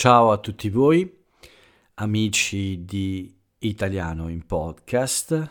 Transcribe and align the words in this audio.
Ciao 0.00 0.30
a 0.30 0.38
tutti 0.38 0.70
voi, 0.70 1.24
amici 1.94 2.84
di 2.84 3.36
Italiano 3.58 4.28
in 4.28 4.46
Podcast. 4.46 5.50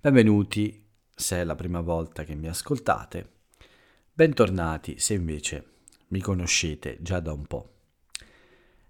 Benvenuti 0.00 0.86
se 1.16 1.38
è 1.38 1.42
la 1.42 1.56
prima 1.56 1.80
volta 1.80 2.22
che 2.22 2.36
mi 2.36 2.46
ascoltate. 2.46 3.32
Bentornati 4.12 5.00
se 5.00 5.14
invece 5.14 5.70
mi 6.10 6.20
conoscete 6.20 6.98
già 7.00 7.18
da 7.18 7.32
un 7.32 7.44
po'. 7.46 7.72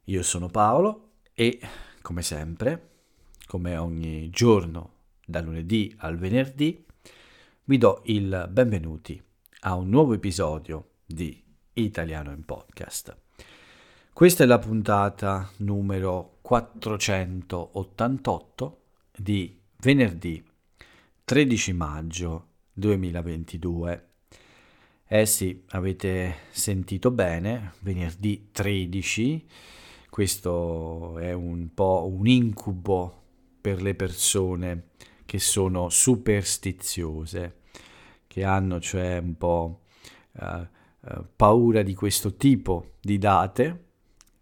Io 0.04 0.22
sono 0.22 0.48
Paolo 0.48 1.12
e, 1.32 1.58
come 2.02 2.20
sempre, 2.20 2.90
come 3.46 3.78
ogni 3.78 4.28
giorno, 4.28 4.92
da 5.24 5.40
lunedì 5.40 5.94
al 6.00 6.18
venerdì, 6.18 6.84
vi 7.64 7.78
do 7.78 8.02
il 8.04 8.46
benvenuti 8.50 9.18
a 9.60 9.74
un 9.74 9.88
nuovo 9.88 10.12
episodio 10.12 10.96
di 11.06 11.42
Italiano 11.72 12.30
in 12.30 12.44
Podcast. 12.44 13.16
Questa 14.18 14.42
è 14.42 14.48
la 14.48 14.58
puntata 14.58 15.48
numero 15.58 16.38
488 16.42 18.80
di 19.16 19.56
venerdì 19.76 20.44
13 21.22 21.72
maggio 21.72 22.46
2022. 22.72 24.08
Eh 25.06 25.24
sì, 25.24 25.62
avete 25.68 26.34
sentito 26.50 27.12
bene, 27.12 27.74
venerdì 27.78 28.48
13, 28.50 29.46
questo 30.10 31.16
è 31.20 31.32
un 31.32 31.72
po' 31.72 32.10
un 32.12 32.26
incubo 32.26 33.22
per 33.60 33.80
le 33.80 33.94
persone 33.94 34.88
che 35.26 35.38
sono 35.38 35.90
superstiziose, 35.90 37.58
che 38.26 38.42
hanno 38.42 38.80
cioè 38.80 39.18
un 39.18 39.38
po' 39.38 39.82
uh, 40.32 40.66
uh, 41.02 41.24
paura 41.36 41.82
di 41.82 41.94
questo 41.94 42.34
tipo 42.34 42.94
di 43.00 43.18
date 43.18 43.86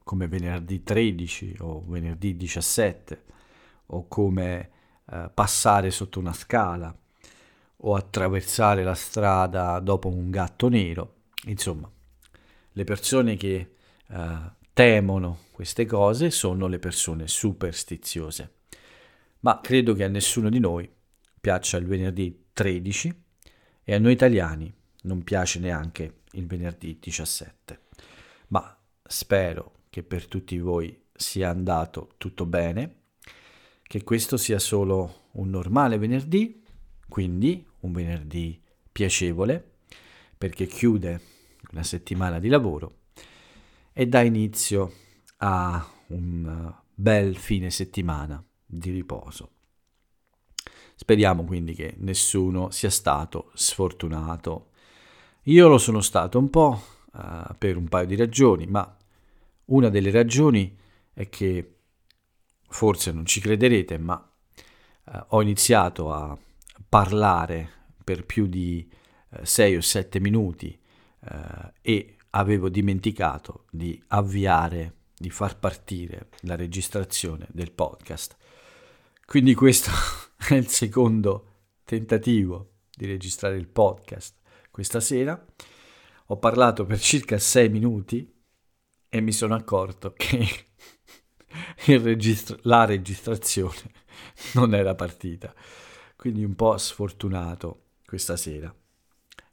come 0.06 0.28
venerdì 0.28 0.84
13 0.84 1.56
o 1.62 1.82
venerdì 1.84 2.36
17 2.36 3.24
o 3.86 4.06
come 4.06 4.70
eh, 5.10 5.28
passare 5.34 5.90
sotto 5.90 6.20
una 6.20 6.32
scala 6.32 6.96
o 7.78 7.94
attraversare 7.96 8.84
la 8.84 8.94
strada 8.94 9.80
dopo 9.80 10.06
un 10.06 10.30
gatto 10.30 10.68
nero. 10.68 11.14
Insomma, 11.46 11.90
le 12.70 12.84
persone 12.84 13.34
che 13.34 13.74
eh, 14.06 14.38
temono 14.72 15.38
queste 15.50 15.86
cose 15.86 16.30
sono 16.30 16.68
le 16.68 16.78
persone 16.78 17.26
superstiziose. 17.26 18.52
Ma 19.40 19.60
credo 19.60 19.92
che 19.94 20.04
a 20.04 20.08
nessuno 20.08 20.50
di 20.50 20.60
noi 20.60 20.88
piaccia 21.40 21.78
il 21.78 21.86
venerdì 21.86 22.46
13 22.52 23.22
e 23.82 23.92
a 23.92 23.98
noi 23.98 24.12
italiani 24.12 24.72
non 25.02 25.24
piace 25.24 25.58
neanche 25.58 26.18
il 26.34 26.46
venerdì 26.46 26.96
17. 27.00 27.80
Ma 28.48 28.78
spero 29.02 29.75
che 29.96 30.02
per 30.02 30.26
tutti 30.26 30.58
voi 30.58 30.94
sia 31.14 31.48
andato 31.48 32.10
tutto 32.18 32.44
bene, 32.44 33.04
che 33.82 34.04
questo 34.04 34.36
sia 34.36 34.58
solo 34.58 35.28
un 35.32 35.48
normale 35.48 35.96
venerdì, 35.96 36.62
quindi 37.08 37.66
un 37.80 37.92
venerdì 37.92 38.62
piacevole, 38.92 39.78
perché 40.36 40.66
chiude 40.66 41.20
una 41.72 41.82
settimana 41.82 42.38
di 42.38 42.48
lavoro 42.48 43.04
e 43.94 44.06
dà 44.06 44.20
inizio 44.20 44.92
a 45.38 45.90
un 46.08 46.74
bel 46.92 47.34
fine 47.34 47.70
settimana 47.70 48.44
di 48.66 48.90
riposo. 48.90 49.52
Speriamo 50.94 51.44
quindi 51.44 51.72
che 51.72 51.94
nessuno 52.00 52.68
sia 52.68 52.90
stato 52.90 53.50
sfortunato. 53.54 54.72
Io 55.44 55.68
lo 55.68 55.78
sono 55.78 56.02
stato 56.02 56.38
un 56.38 56.50
po' 56.50 56.82
uh, 57.14 57.54
per 57.56 57.78
un 57.78 57.88
paio 57.88 58.04
di 58.04 58.16
ragioni, 58.16 58.66
ma 58.66 58.94
una 59.66 59.88
delle 59.88 60.10
ragioni 60.10 60.76
è 61.12 61.28
che, 61.28 61.78
forse 62.68 63.12
non 63.12 63.24
ci 63.24 63.40
crederete, 63.40 63.98
ma 63.98 64.32
eh, 65.06 65.24
ho 65.28 65.42
iniziato 65.42 66.12
a 66.12 66.36
parlare 66.88 67.70
per 68.04 68.24
più 68.24 68.46
di 68.46 68.88
6 69.42 69.72
eh, 69.72 69.76
o 69.76 69.80
7 69.80 70.20
minuti 70.20 70.78
eh, 71.20 71.72
e 71.80 72.16
avevo 72.30 72.68
dimenticato 72.68 73.64
di 73.70 74.00
avviare, 74.08 74.94
di 75.16 75.30
far 75.30 75.58
partire 75.58 76.28
la 76.40 76.54
registrazione 76.54 77.46
del 77.50 77.72
podcast. 77.72 78.36
Quindi 79.24 79.54
questo 79.54 79.90
è 80.48 80.54
il 80.54 80.68
secondo 80.68 81.54
tentativo 81.84 82.74
di 82.94 83.06
registrare 83.06 83.56
il 83.56 83.68
podcast 83.68 84.36
questa 84.70 85.00
sera. 85.00 85.42
Ho 86.26 86.38
parlato 86.38 86.84
per 86.84 87.00
circa 87.00 87.38
6 87.38 87.68
minuti 87.70 88.35
e 89.08 89.20
mi 89.20 89.32
sono 89.32 89.54
accorto 89.54 90.12
che 90.12 90.46
registra- 91.86 92.58
la 92.62 92.84
registrazione 92.84 93.92
non 94.54 94.74
era 94.74 94.94
partita. 94.94 95.54
Quindi 96.16 96.44
un 96.44 96.54
po' 96.54 96.76
sfortunato 96.78 97.84
questa 98.04 98.36
sera. 98.36 98.74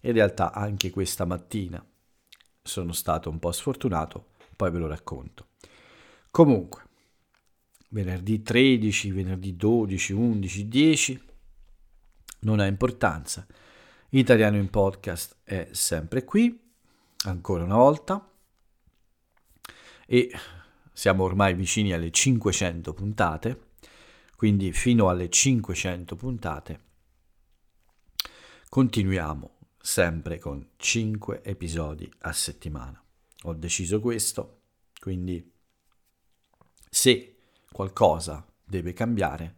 In 0.02 0.12
realtà 0.12 0.52
anche 0.52 0.90
questa 0.90 1.26
mattina 1.26 1.86
sono 2.62 2.94
stato 2.94 3.30
un 3.30 3.40
po' 3.40 3.52
sfortunato, 3.52 4.32
poi 4.56 4.72
ve 4.72 4.80
lo 4.80 4.88
racconto. 4.88 5.50
Comunque, 6.32 6.82
venerdì 7.90 8.42
13, 8.42 9.12
venerdì 9.12 9.56
12, 9.56 10.14
11, 10.14 10.68
10, 10.68 11.24
non 12.40 12.60
ha 12.60 12.66
importanza. 12.66 13.46
Italiano 14.10 14.58
in 14.58 14.70
podcast 14.70 15.38
è 15.44 15.70
sempre 15.72 16.24
qui, 16.24 16.60
ancora 17.26 17.64
una 17.64 17.76
volta 17.76 18.33
e 20.06 20.32
siamo 20.92 21.24
ormai 21.24 21.54
vicini 21.54 21.94
alle 21.94 22.12
500 22.12 22.94
puntate, 22.94 23.72
quindi 24.36 24.72
fino 24.72 25.10
alle 25.10 25.30
500 25.30 26.16
puntate 26.16 26.80
continuiamo 28.74 29.52
sempre 29.80 30.40
con 30.40 30.70
5 30.78 31.44
episodi 31.44 32.12
a 32.22 32.32
settimana. 32.32 33.00
Ho 33.44 33.54
deciso 33.54 34.00
questo, 34.00 34.62
quindi 35.00 35.54
se 36.90 37.38
qualcosa 37.72 38.44
deve 38.64 38.94
cambiare, 38.94 39.58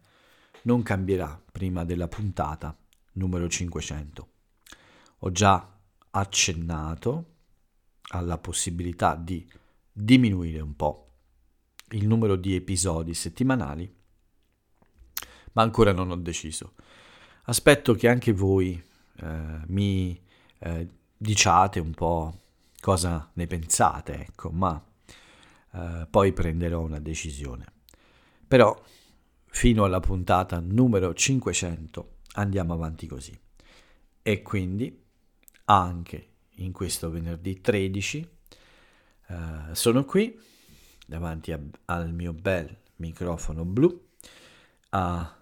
non 0.64 0.82
cambierà 0.82 1.42
prima 1.50 1.86
della 1.86 2.08
puntata 2.08 2.76
numero 3.12 3.48
500. 3.48 4.28
Ho 5.20 5.32
già 5.32 5.78
accennato 6.10 7.36
alla 8.08 8.36
possibilità 8.36 9.14
di 9.14 9.50
diminuire 9.98 10.60
un 10.60 10.76
po' 10.76 11.12
il 11.90 12.06
numero 12.06 12.36
di 12.36 12.54
episodi 12.54 13.14
settimanali, 13.14 13.90
ma 15.52 15.62
ancora 15.62 15.92
non 15.92 16.10
ho 16.10 16.16
deciso. 16.16 16.74
Aspetto 17.44 17.94
che 17.94 18.08
anche 18.08 18.32
voi 18.32 18.82
eh, 19.20 19.60
mi 19.68 20.20
eh, 20.58 20.88
diciate 21.16 21.80
un 21.80 21.92
po' 21.92 22.40
cosa 22.78 23.30
ne 23.32 23.46
pensate, 23.46 24.20
ecco, 24.20 24.50
ma 24.50 24.84
eh, 25.72 26.06
poi 26.10 26.32
prenderò 26.32 26.80
una 26.80 26.98
decisione. 26.98 27.64
Però 28.46 28.78
fino 29.46 29.84
alla 29.84 30.00
puntata 30.00 30.60
numero 30.60 31.14
500 31.14 32.16
andiamo 32.34 32.74
avanti 32.74 33.06
così. 33.06 33.38
E 34.20 34.42
quindi 34.42 35.04
anche 35.64 36.28
in 36.56 36.72
questo 36.72 37.10
venerdì 37.10 37.60
13 37.62 38.35
Uh, 39.28 39.72
sono 39.72 40.04
qui 40.04 40.38
davanti 41.06 41.52
a, 41.52 41.60
al 41.86 42.12
mio 42.12 42.32
bel 42.32 42.74
microfono 42.96 43.64
blu 43.64 44.08
a 44.90 45.36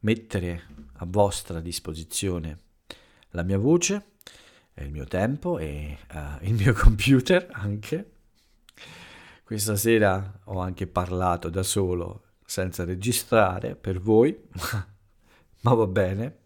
mettere 0.00 0.62
a 0.94 1.04
vostra 1.06 1.60
disposizione 1.60 2.60
la 3.30 3.42
mia 3.42 3.58
voce, 3.58 4.12
il 4.74 4.90
mio 4.90 5.04
tempo 5.04 5.58
e 5.58 5.98
uh, 6.12 6.44
il 6.44 6.54
mio 6.54 6.72
computer 6.74 7.48
anche. 7.52 8.12
Questa 9.44 9.76
sera 9.76 10.40
ho 10.44 10.58
anche 10.58 10.86
parlato 10.86 11.48
da 11.48 11.62
solo 11.62 12.22
senza 12.44 12.84
registrare 12.84 13.76
per 13.76 14.00
voi, 14.00 14.36
ma 15.62 15.74
va 15.74 15.86
bene. 15.86 16.38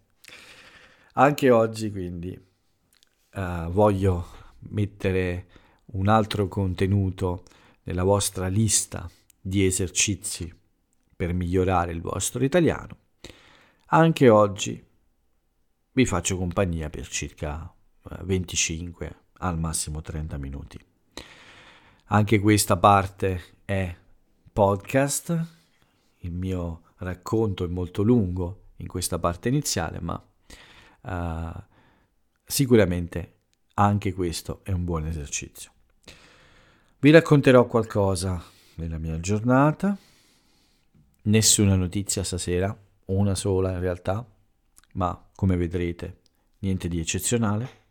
Anche 1.13 1.49
oggi 1.49 1.91
quindi 1.91 2.39
uh, 3.33 3.69
voglio 3.69 4.27
mettere 4.69 5.47
un 5.91 6.07
altro 6.07 6.47
contenuto 6.47 7.43
nella 7.83 8.03
vostra 8.03 8.47
lista 8.47 9.09
di 9.39 9.65
esercizi 9.65 10.53
per 11.15 11.33
migliorare 11.33 11.91
il 11.91 12.01
vostro 12.01 12.43
italiano, 12.43 12.97
anche 13.87 14.29
oggi 14.29 14.83
vi 15.93 16.05
faccio 16.05 16.37
compagnia 16.37 16.89
per 16.89 17.07
circa 17.07 17.73
25 18.21 19.05
eh, 19.05 19.15
al 19.39 19.59
massimo 19.59 20.01
30 20.01 20.37
minuti. 20.37 20.79
Anche 22.05 22.39
questa 22.39 22.77
parte 22.77 23.41
è 23.65 23.95
podcast, 24.51 25.45
il 26.19 26.31
mio 26.31 26.81
racconto 26.97 27.63
è 27.63 27.67
molto 27.67 28.03
lungo 28.03 28.63
in 28.77 28.87
questa 28.87 29.19
parte 29.19 29.49
iniziale, 29.49 29.99
ma 29.99 30.21
uh, 31.01 31.63
sicuramente 32.45 33.39
anche 33.75 34.13
questo 34.13 34.59
è 34.63 34.71
un 34.71 34.83
buon 34.83 35.05
esercizio. 35.07 35.71
Vi 37.03 37.09
racconterò 37.09 37.65
qualcosa 37.65 38.39
della 38.75 38.99
mia 38.99 39.19
giornata, 39.19 39.97
nessuna 41.23 41.75
notizia 41.75 42.23
stasera, 42.23 42.79
una 43.05 43.33
sola 43.33 43.71
in 43.71 43.79
realtà, 43.79 44.23
ma 44.93 45.29
come 45.33 45.57
vedrete 45.57 46.19
niente 46.59 46.87
di 46.87 46.99
eccezionale. 46.99 47.85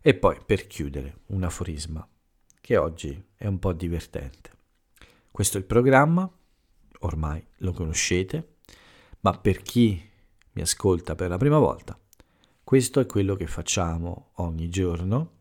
E 0.00 0.14
poi 0.14 0.40
per 0.46 0.66
chiudere 0.66 1.18
un 1.26 1.42
aforisma 1.42 2.08
che 2.58 2.78
oggi 2.78 3.22
è 3.34 3.46
un 3.46 3.58
po' 3.58 3.74
divertente. 3.74 4.50
Questo 5.30 5.58
è 5.58 5.60
il 5.60 5.66
programma, 5.66 6.26
ormai 7.00 7.46
lo 7.56 7.72
conoscete, 7.72 8.54
ma 9.20 9.38
per 9.38 9.60
chi 9.60 10.02
mi 10.52 10.62
ascolta 10.62 11.14
per 11.14 11.28
la 11.28 11.36
prima 11.36 11.58
volta, 11.58 12.00
questo 12.64 12.98
è 12.98 13.04
quello 13.04 13.36
che 13.36 13.46
facciamo 13.46 14.30
ogni 14.36 14.70
giorno. 14.70 15.32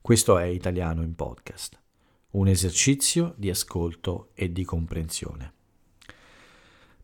Questo 0.00 0.38
è 0.38 0.44
Italiano 0.44 1.02
in 1.02 1.16
podcast, 1.16 1.80
un 2.36 2.48
esercizio 2.48 3.34
di 3.36 3.48
ascolto 3.48 4.30
e 4.34 4.52
di 4.52 4.64
comprensione. 4.64 5.52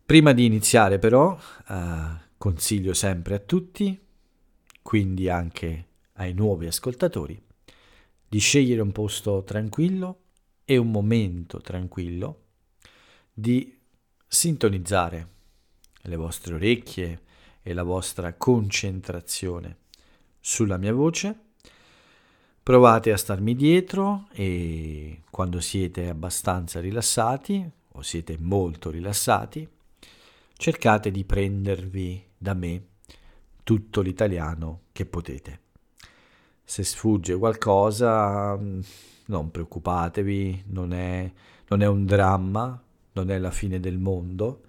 Prima 0.04 0.32
di 0.32 0.44
iniziare 0.44 0.98
però, 0.98 1.38
eh, 1.68 2.20
consiglio 2.36 2.92
sempre 2.92 3.36
a 3.36 3.38
tutti, 3.38 3.98
quindi 4.82 5.28
anche 5.30 5.86
ai 6.14 6.34
nuovi 6.34 6.66
ascoltatori, 6.66 7.40
di 8.28 8.38
scegliere 8.38 8.82
un 8.82 8.92
posto 8.92 9.42
tranquillo 9.42 10.20
e 10.64 10.76
un 10.76 10.90
momento 10.90 11.60
tranquillo, 11.60 12.40
di 13.32 13.74
sintonizzare 14.26 15.28
le 16.02 16.16
vostre 16.16 16.54
orecchie 16.54 17.22
e 17.62 17.72
la 17.72 17.84
vostra 17.84 18.34
concentrazione 18.34 19.78
sulla 20.40 20.76
mia 20.76 20.92
voce. 20.92 21.51
Provate 22.64 23.10
a 23.10 23.16
starmi 23.16 23.56
dietro 23.56 24.28
e 24.30 25.22
quando 25.30 25.58
siete 25.58 26.08
abbastanza 26.08 26.78
rilassati 26.78 27.68
o 27.94 28.02
siete 28.02 28.36
molto 28.38 28.88
rilassati, 28.88 29.68
cercate 30.56 31.10
di 31.10 31.24
prendervi 31.24 32.24
da 32.38 32.54
me 32.54 32.82
tutto 33.64 34.00
l'italiano 34.00 34.82
che 34.92 35.06
potete. 35.06 35.60
Se 36.62 36.84
sfugge 36.84 37.36
qualcosa, 37.36 38.56
non 38.56 39.50
preoccupatevi, 39.50 40.66
non 40.66 40.92
è, 40.92 41.32
non 41.66 41.82
è 41.82 41.86
un 41.88 42.04
dramma, 42.04 42.80
non 43.14 43.30
è 43.32 43.38
la 43.38 43.50
fine 43.50 43.80
del 43.80 43.98
mondo. 43.98 44.60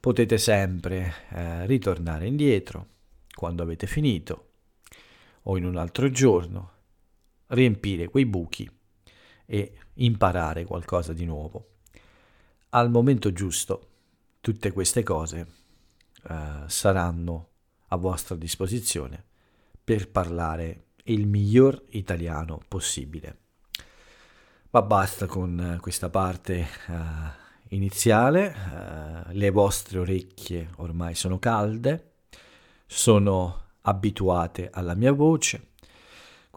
Potete 0.00 0.38
sempre 0.38 1.12
eh, 1.28 1.66
ritornare 1.66 2.26
indietro 2.26 2.86
quando 3.34 3.62
avete 3.62 3.86
finito 3.86 4.46
o 5.42 5.58
in 5.58 5.66
un 5.66 5.76
altro 5.76 6.10
giorno, 6.10 6.76
riempire 7.48 8.08
quei 8.08 8.26
buchi 8.26 8.68
e 9.46 9.72
imparare 9.94 10.64
qualcosa 10.64 11.12
di 11.12 11.24
nuovo. 11.24 11.70
Al 12.70 12.90
momento 12.90 13.32
giusto 13.32 13.86
tutte 14.40 14.72
queste 14.72 15.02
cose 15.02 15.46
eh, 16.28 16.62
saranno 16.66 17.48
a 17.88 17.96
vostra 17.96 18.36
disposizione 18.36 19.24
per 19.82 20.10
parlare 20.10 20.84
il 21.04 21.26
miglior 21.26 21.82
italiano 21.90 22.60
possibile. 22.68 23.38
Ma 24.70 24.82
basta 24.82 25.24
con 25.24 25.78
questa 25.80 26.10
parte 26.10 26.68
uh, 26.88 26.94
iniziale, 27.68 28.54
uh, 28.54 29.30
le 29.32 29.48
vostre 29.48 30.00
orecchie 30.00 30.68
ormai 30.76 31.14
sono 31.14 31.38
calde, 31.38 32.12
sono 32.84 33.62
abituate 33.80 34.68
alla 34.70 34.94
mia 34.94 35.12
voce, 35.12 35.67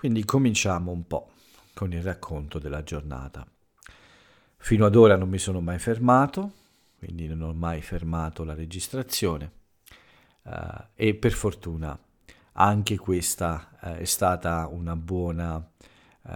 quindi 0.02 0.26
cominciamo 0.26 0.92
un 0.92 1.06
po' 1.06 1.30
con 1.76 1.94
il 1.94 2.02
racconto 2.02 2.58
della 2.58 2.82
giornata. 2.82 3.46
Fino 4.58 4.88
ad 4.88 4.96
ora 4.96 5.16
non 5.16 5.30
mi 5.30 5.38
sono 5.38 5.62
mai 5.62 5.78
fermato, 5.78 6.54
quindi 6.98 7.28
non 7.28 7.42
ho 7.44 7.54
mai 7.54 7.84
fermato 7.84 8.44
la 8.44 8.56
registrazione 8.56 9.52
uh, 10.42 10.86
e 10.96 11.14
per 11.14 11.34
fortuna 11.34 11.96
anche 12.54 12.98
questa 12.98 13.78
uh, 13.80 13.88
è 13.90 14.06
stata 14.06 14.68
una 14.72 14.96
buona, 14.96 15.58
uh, 15.58 16.32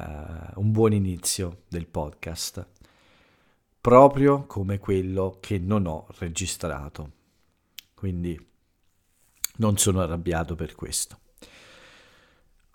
un 0.59 0.71
buon 0.71 0.94
inizio 0.94 1.63
del 1.67 1.88
podcast, 1.88 2.67
proprio 3.81 4.45
come 4.45 4.77
quello 4.77 5.39
che 5.39 5.57
non 5.57 5.88
ho 5.88 6.06
registrato. 6.19 7.12
Quindi 7.95 8.39
non 9.56 9.75
sono 9.79 10.01
arrabbiato 10.01 10.53
per 10.53 10.75
questo. 10.75 11.23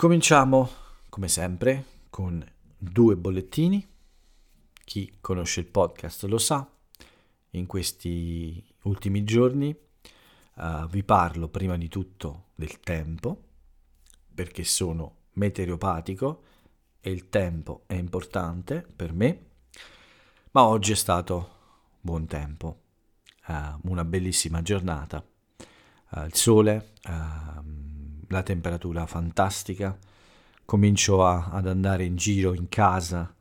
Cominciamo, 0.01 0.71
come 1.11 1.29
sempre, 1.29 1.85
con 2.09 2.43
due 2.79 3.17
bollettini. 3.17 3.87
Chi 4.83 5.19
conosce 5.21 5.61
il 5.61 5.67
podcast 5.67 6.23
lo 6.23 6.39
sa 6.39 6.67
in 7.51 7.67
questi 7.67 8.65
ultimi 8.85 9.25
giorni 9.25 9.77
uh, 10.55 10.87
vi 10.87 11.05
parlo 11.05 11.49
prima 11.49 11.77
di 11.77 11.89
tutto 11.89 12.47
del 12.55 12.81
tempo, 12.81 13.43
perché 14.35 14.65
sono 14.65 15.17
meteoropatico 15.33 16.45
e 16.99 17.11
il 17.11 17.29
tempo 17.29 17.83
è 17.85 17.93
importante 17.93 18.81
per 18.97 19.13
me, 19.13 19.51
ma 20.53 20.65
oggi 20.65 20.93
è 20.93 20.97
stato 20.97 21.59
buon 22.01 22.25
tempo, 22.25 22.85
uh, 23.49 23.79
una 23.83 24.07
bellissima 24.07 24.63
giornata, 24.63 25.23
uh, 26.13 26.25
il 26.25 26.35
sole, 26.35 26.93
la 28.31 28.43
temperatura 28.43 29.07
fantastica, 29.07 29.97
comincio 30.65 31.25
a, 31.25 31.51
ad 31.51 31.67
andare 31.67 32.05
in 32.05 32.17
giro 32.17 32.55
in 32.55 32.69
casa 32.69 33.35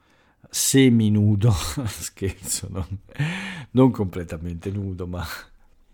semi-nudo, 0.50 1.51
scherzo, 1.86 2.68
non, 2.71 3.00
non 3.71 3.91
completamente 3.91 4.71
nudo, 4.71 5.07
ma 5.07 5.25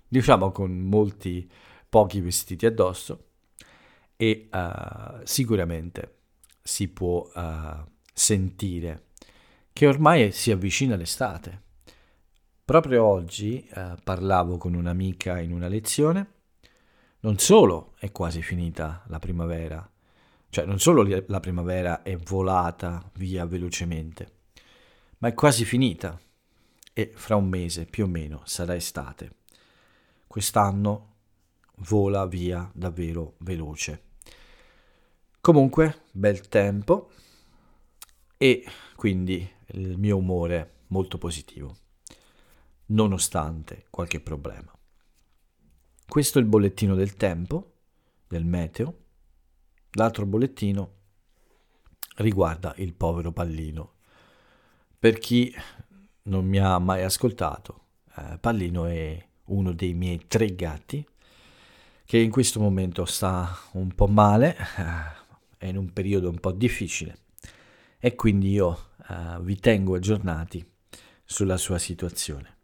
diciamo 0.07 0.51
con 0.51 0.71
molti 0.79 1.49
pochi 1.89 2.21
vestiti 2.21 2.65
addosso 2.65 3.25
e 4.15 4.47
uh, 4.51 5.19
sicuramente 5.23 6.13
si 6.61 6.87
può 6.87 7.29
uh, 7.33 7.85
sentire 8.13 9.07
che 9.73 9.87
ormai 9.87 10.31
si 10.31 10.51
avvicina 10.51 10.95
l'estate. 10.95 11.63
Proprio 12.63 13.03
oggi 13.03 13.67
uh, 13.75 13.95
parlavo 14.03 14.57
con 14.57 14.73
un'amica 14.73 15.39
in 15.39 15.51
una 15.51 15.67
lezione, 15.67 16.27
non 17.25 17.39
solo 17.39 17.93
è 17.97 18.11
quasi 18.11 18.43
finita 18.43 19.03
la 19.07 19.17
primavera, 19.17 19.89
cioè 20.49 20.63
non 20.65 20.77
solo 20.79 21.03
la 21.25 21.39
primavera 21.39 22.03
è 22.03 22.15
volata 22.17 23.09
via 23.15 23.47
velocemente, 23.47 24.33
ma 25.17 25.29
è 25.29 25.33
quasi 25.33 25.65
finita 25.65 26.19
e 26.93 27.11
fra 27.15 27.35
un 27.35 27.49
mese 27.49 27.87
più 27.87 28.03
o 28.03 28.07
meno 28.07 28.43
sarà 28.45 28.75
estate. 28.75 29.37
Quest'anno 30.27 31.13
vola 31.77 32.27
via 32.27 32.69
davvero 32.75 33.33
veloce. 33.39 34.03
Comunque, 35.41 36.03
bel 36.11 36.47
tempo 36.47 37.09
e 38.37 38.65
quindi 38.95 39.51
il 39.69 39.97
mio 39.97 40.17
umore 40.17 40.81
molto 40.87 41.17
positivo, 41.17 41.75
nonostante 42.87 43.85
qualche 43.89 44.19
problema. 44.19 44.71
Questo 46.07 46.39
è 46.39 46.41
il 46.41 46.47
bollettino 46.47 46.95
del 46.95 47.15
tempo, 47.15 47.73
del 48.27 48.45
meteo. 48.45 48.97
L'altro 49.91 50.25
bollettino 50.25 50.93
riguarda 52.17 52.73
il 52.77 52.93
povero 52.93 53.31
pallino 53.31 53.95
per 55.05 55.19
chi 55.19 55.53
non 56.23 56.47
mi 56.47 56.57
ha 56.57 56.79
mai 56.79 57.03
ascoltato, 57.03 57.81
eh, 58.15 58.39
Pallino 58.39 58.85
è 58.85 59.23
uno 59.45 59.71
dei 59.71 59.93
miei 59.93 60.25
tre 60.27 60.55
gatti 60.55 61.07
che 62.03 62.17
in 62.17 62.31
questo 62.31 62.59
momento 62.59 63.05
sta 63.05 63.55
un 63.73 63.93
po' 63.93 64.07
male, 64.07 64.57
eh, 64.57 65.57
è 65.57 65.67
in 65.67 65.77
un 65.77 65.93
periodo 65.93 66.29
un 66.29 66.39
po' 66.39 66.51
difficile 66.51 67.19
e 67.99 68.15
quindi 68.15 68.49
io 68.49 68.93
eh, 69.07 69.37
vi 69.41 69.57
tengo 69.57 69.93
aggiornati 69.93 70.67
sulla 71.23 71.57
sua 71.57 71.77
situazione. 71.77 72.54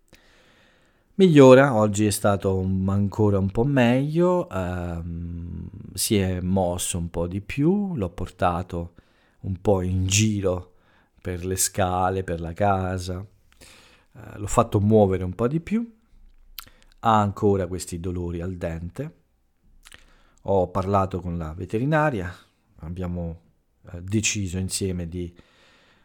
Migliora, 1.15 1.75
oggi 1.75 2.05
è 2.05 2.09
stato 2.09 2.61
ancora 2.87 3.37
un 3.37 3.51
po' 3.51 3.65
meglio, 3.65 4.49
ehm, 4.49 5.69
si 5.93 6.17
è 6.17 6.39
mosso 6.39 6.97
un 6.97 7.09
po' 7.09 7.27
di 7.27 7.41
più, 7.41 7.95
l'ho 7.95 8.09
portato 8.09 8.93
un 9.41 9.59
po' 9.59 9.81
in 9.81 10.07
giro 10.07 10.75
per 11.21 11.45
le 11.45 11.57
scale, 11.57 12.23
per 12.23 12.39
la 12.39 12.53
casa, 12.53 13.19
eh, 13.19 14.37
l'ho 14.37 14.47
fatto 14.47 14.79
muovere 14.79 15.25
un 15.25 15.35
po' 15.35 15.49
di 15.49 15.59
più, 15.59 15.85
ha 16.99 17.19
ancora 17.19 17.67
questi 17.67 17.99
dolori 17.99 18.39
al 18.39 18.55
dente, 18.55 19.15
ho 20.43 20.69
parlato 20.69 21.19
con 21.19 21.37
la 21.37 21.53
veterinaria, 21.53 22.33
abbiamo 22.77 23.41
eh, 23.91 24.01
deciso 24.01 24.57
insieme 24.57 25.09
di 25.09 25.35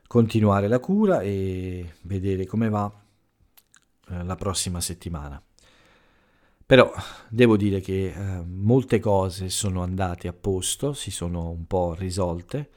continuare 0.08 0.66
la 0.66 0.80
cura 0.80 1.20
e 1.20 1.94
vedere 2.02 2.44
come 2.44 2.68
va 2.68 3.04
eh, 4.10 4.24
la 4.24 4.34
prossima 4.34 4.80
settimana. 4.80 5.42
Però 6.64 6.92
devo 7.28 7.56
dire 7.56 7.80
che 7.80 8.06
eh, 8.06 8.42
molte 8.44 8.98
cose 8.98 9.48
sono 9.50 9.82
andate 9.82 10.28
a 10.28 10.32
posto, 10.32 10.92
si 10.92 11.10
sono 11.10 11.50
un 11.50 11.66
po' 11.66 11.94
risolte, 11.94 12.70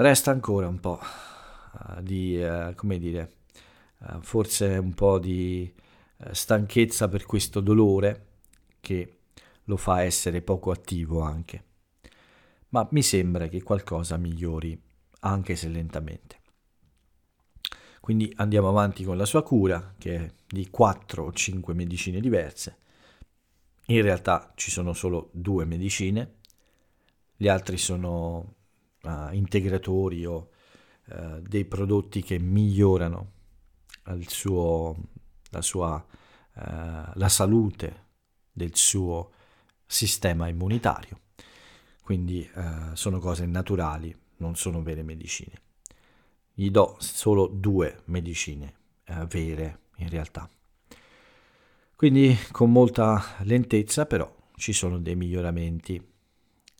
Resta 0.00 0.30
ancora 0.30 0.68
un 0.68 0.78
po' 0.78 1.00
uh, 1.00 2.00
di, 2.00 2.40
uh, 2.40 2.72
come 2.76 2.98
dire, 2.98 3.32
uh, 3.98 4.20
forse 4.20 4.76
un 4.76 4.94
po' 4.94 5.18
di 5.18 5.74
stanchezza 6.30 7.08
per 7.08 7.26
questo 7.26 7.58
dolore 7.58 8.26
che 8.78 9.18
lo 9.64 9.76
fa 9.76 10.02
essere 10.02 10.40
poco 10.40 10.70
attivo 10.70 11.20
anche. 11.20 11.64
Ma 12.68 12.86
mi 12.92 13.02
sembra 13.02 13.48
che 13.48 13.60
qualcosa 13.64 14.16
migliori, 14.18 14.80
anche 15.20 15.56
se 15.56 15.66
lentamente. 15.66 16.37
Quindi 18.08 18.32
andiamo 18.36 18.70
avanti 18.70 19.04
con 19.04 19.18
la 19.18 19.26
sua 19.26 19.42
cura, 19.42 19.94
che 19.98 20.14
è 20.16 20.32
di 20.46 20.70
4 20.70 21.24
o 21.24 21.30
5 21.30 21.74
medicine 21.74 22.20
diverse. 22.20 22.78
In 23.88 24.00
realtà 24.00 24.50
ci 24.54 24.70
sono 24.70 24.94
solo 24.94 25.28
due 25.30 25.66
medicine, 25.66 26.36
gli 27.36 27.48
altri 27.48 27.76
sono 27.76 28.54
uh, 29.02 29.30
integratori 29.32 30.24
o 30.24 30.48
uh, 31.04 31.40
dei 31.40 31.66
prodotti 31.66 32.22
che 32.22 32.38
migliorano 32.38 33.32
suo, 34.26 34.96
la, 35.50 35.60
sua, 35.60 36.02
uh, 36.54 36.62
la 37.12 37.28
salute 37.28 38.04
del 38.50 38.74
suo 38.74 39.32
sistema 39.84 40.48
immunitario. 40.48 41.20
Quindi 42.00 42.50
sono 42.94 43.18
cose 43.18 43.44
naturali, 43.44 44.16
non 44.38 44.56
sono 44.56 44.80
vere 44.80 45.02
medicine 45.02 45.66
gli 46.58 46.72
do 46.72 46.96
solo 46.98 47.46
due 47.46 48.00
medicine 48.06 48.74
eh, 49.04 49.24
vere 49.26 49.82
in 49.98 50.08
realtà. 50.08 50.50
Quindi 51.94 52.36
con 52.50 52.72
molta 52.72 53.36
lentezza 53.42 54.06
però 54.06 54.28
ci 54.56 54.72
sono 54.72 54.98
dei 54.98 55.14
miglioramenti 55.14 56.04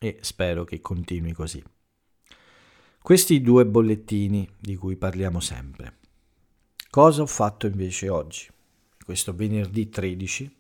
e 0.01 0.19
spero 0.21 0.65
che 0.65 0.81
continui 0.81 1.33
così. 1.33 1.63
Questi 3.01 3.41
due 3.41 3.67
bollettini 3.67 4.49
di 4.59 4.75
cui 4.75 4.97
parliamo 4.97 5.39
sempre. 5.39 5.99
Cosa 6.91 7.23
ho 7.23 7.27
fatto 7.27 7.69
invece 7.69 8.09
oggi? 8.09 8.49
Questo 9.05 9.33
venerdì 9.33 9.89
13? 9.89 10.57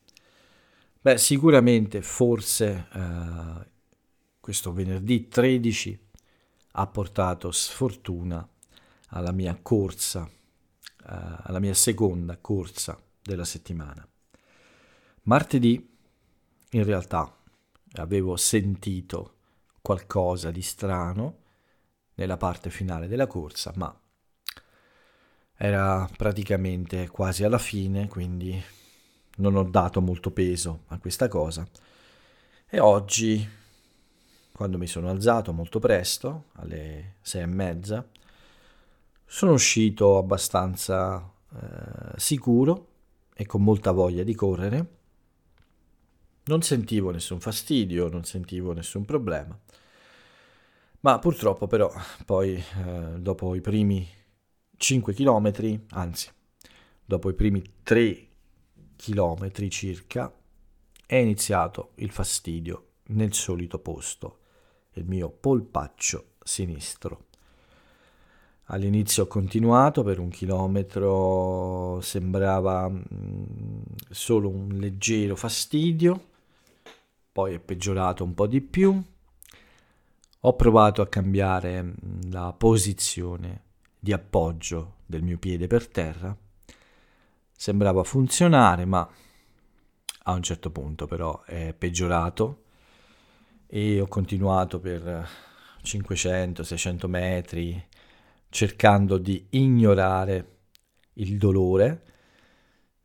Beh, 1.00 1.18
sicuramente 1.18 2.02
forse 2.02 2.86
eh, 2.92 3.68
questo 4.38 4.72
venerdì 4.72 5.26
13 5.26 6.06
ha 6.70 6.86
portato 6.86 7.50
sfortuna 7.50 8.48
alla 9.08 9.32
mia 9.32 9.58
corsa, 9.60 10.22
uh, 10.22 10.28
alla 11.04 11.60
mia 11.60 11.74
seconda 11.74 12.36
corsa 12.38 13.00
della 13.22 13.44
settimana. 13.44 14.06
Martedì 15.22 15.96
in 16.70 16.84
realtà 16.84 17.34
avevo 17.92 18.36
sentito 18.36 19.36
qualcosa 19.80 20.50
di 20.50 20.62
strano 20.62 21.36
nella 22.14 22.36
parte 22.36 22.70
finale 22.70 23.08
della 23.08 23.26
corsa, 23.26 23.72
ma 23.76 24.00
era 25.60 26.08
praticamente 26.16 27.08
quasi 27.08 27.44
alla 27.44 27.58
fine, 27.58 28.08
quindi 28.08 28.62
non 29.36 29.56
ho 29.56 29.64
dato 29.64 30.00
molto 30.00 30.30
peso 30.30 30.84
a 30.88 30.98
questa 30.98 31.28
cosa. 31.28 31.66
E 32.68 32.78
oggi, 32.80 33.48
quando 34.52 34.78
mi 34.78 34.86
sono 34.86 35.08
alzato 35.08 35.52
molto 35.52 35.78
presto, 35.78 36.46
alle 36.54 37.16
sei 37.22 37.42
e 37.42 37.46
mezza, 37.46 38.06
sono 39.30 39.52
uscito 39.52 40.16
abbastanza 40.16 41.30
eh, 41.52 42.18
sicuro 42.18 42.86
e 43.34 43.44
con 43.44 43.62
molta 43.62 43.92
voglia 43.92 44.22
di 44.22 44.34
correre. 44.34 44.96
Non 46.44 46.62
sentivo 46.62 47.10
nessun 47.10 47.38
fastidio, 47.38 48.08
non 48.08 48.24
sentivo 48.24 48.72
nessun 48.72 49.04
problema. 49.04 49.56
Ma 51.00 51.18
purtroppo 51.18 51.66
però 51.66 51.92
poi 52.24 52.54
eh, 52.54 53.18
dopo 53.18 53.54
i 53.54 53.60
primi 53.60 54.08
5 54.76 55.12
km, 55.12 55.78
anzi 55.90 56.30
dopo 57.04 57.28
i 57.28 57.34
primi 57.34 57.62
3 57.82 58.28
km 58.96 59.68
circa, 59.68 60.34
è 61.04 61.16
iniziato 61.16 61.92
il 61.96 62.10
fastidio 62.10 62.92
nel 63.08 63.34
solito 63.34 63.78
posto, 63.78 64.38
il 64.94 65.04
mio 65.04 65.28
polpaccio 65.28 66.36
sinistro. 66.42 67.26
All'inizio 68.70 69.22
ho 69.22 69.26
continuato 69.26 70.02
per 70.02 70.18
un 70.18 70.28
chilometro, 70.28 72.00
sembrava 72.02 72.86
mm, 72.86 73.80
solo 74.10 74.50
un 74.50 74.68
leggero 74.78 75.36
fastidio, 75.36 76.26
poi 77.32 77.54
è 77.54 77.60
peggiorato 77.60 78.24
un 78.24 78.34
po' 78.34 78.46
di 78.46 78.60
più. 78.60 79.02
Ho 80.40 80.54
provato 80.54 81.00
a 81.00 81.06
cambiare 81.06 81.82
mm, 81.82 82.30
la 82.30 82.52
posizione 82.52 83.62
di 83.98 84.12
appoggio 84.12 84.96
del 85.06 85.22
mio 85.22 85.38
piede 85.38 85.66
per 85.66 85.88
terra. 85.88 86.36
Sembrava 87.50 88.04
funzionare, 88.04 88.84
ma 88.84 89.08
a 90.24 90.32
un 90.32 90.42
certo 90.42 90.70
punto 90.70 91.06
però 91.06 91.42
è 91.44 91.72
peggiorato 91.72 92.64
e 93.66 93.98
ho 93.98 94.06
continuato 94.08 94.78
per 94.78 95.26
500-600 95.82 97.06
metri 97.06 97.87
cercando 98.48 99.18
di 99.18 99.46
ignorare 99.50 100.56
il 101.14 101.36
dolore. 101.38 102.02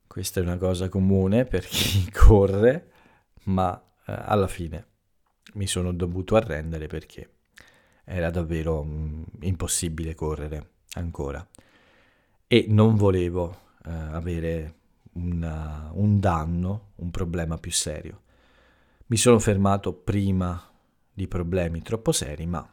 Questa 0.08 0.40
è 0.40 0.44
una 0.44 0.58
cosa 0.58 0.90
comune 0.90 1.46
per 1.46 1.66
chi 1.66 2.10
corre, 2.14 2.92
ma 3.46 3.76
eh, 4.06 4.14
alla 4.16 4.48
fine 4.48 4.88
mi 5.54 5.68
sono 5.68 5.92
dovuto 5.92 6.36
arrendere 6.36 6.88
perché 6.88 7.30
era 8.04 8.30
davvero 8.30 8.84
mh, 8.84 8.90
mm, 8.90 9.24
impossibile 9.42 10.16
correre 10.16 10.70
ancora 10.94 11.46
e 12.48 12.66
non 12.70 12.96
volevo 12.96 13.62
eh, 13.86 13.92
avere 13.92 14.76
una, 15.14 15.90
un 15.94 16.20
danno, 16.20 16.92
un 16.98 17.10
problema 17.10 17.58
più 17.58 17.72
serio. 17.72 18.22
Mi 19.08 19.18
sono 19.18 19.40
fermato 19.40 19.94
prima 19.94 20.62
di 21.12 21.28
problemi 21.28 21.82
troppo 21.82 22.12
seri, 22.12 22.46
ma 22.46 22.68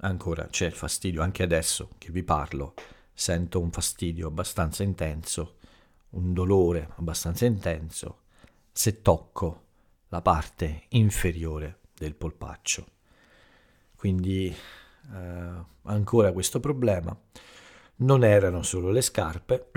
ancora 0.00 0.46
c'è 0.48 0.66
il 0.66 0.72
fastidio, 0.72 1.22
anche 1.22 1.42
adesso 1.42 1.90
che 1.98 2.10
vi 2.10 2.22
parlo, 2.22 2.74
sento 3.12 3.60
un 3.60 3.70
fastidio 3.70 4.28
abbastanza 4.28 4.82
intenso, 4.82 5.56
un 6.10 6.32
dolore 6.32 6.88
abbastanza 6.96 7.44
intenso 7.44 8.22
se 8.72 9.02
tocco 9.02 9.64
la 10.08 10.22
parte 10.22 10.84
inferiore 10.90 11.80
del 11.94 12.14
polpaccio. 12.14 12.86
Quindi 13.94 14.54
eh, 15.12 15.64
ancora 15.82 16.32
questo 16.32 16.60
problema. 16.60 17.16
Non 17.96 18.24
erano 18.24 18.62
solo 18.62 18.90
le 18.90 19.02
scarpe, 19.02 19.70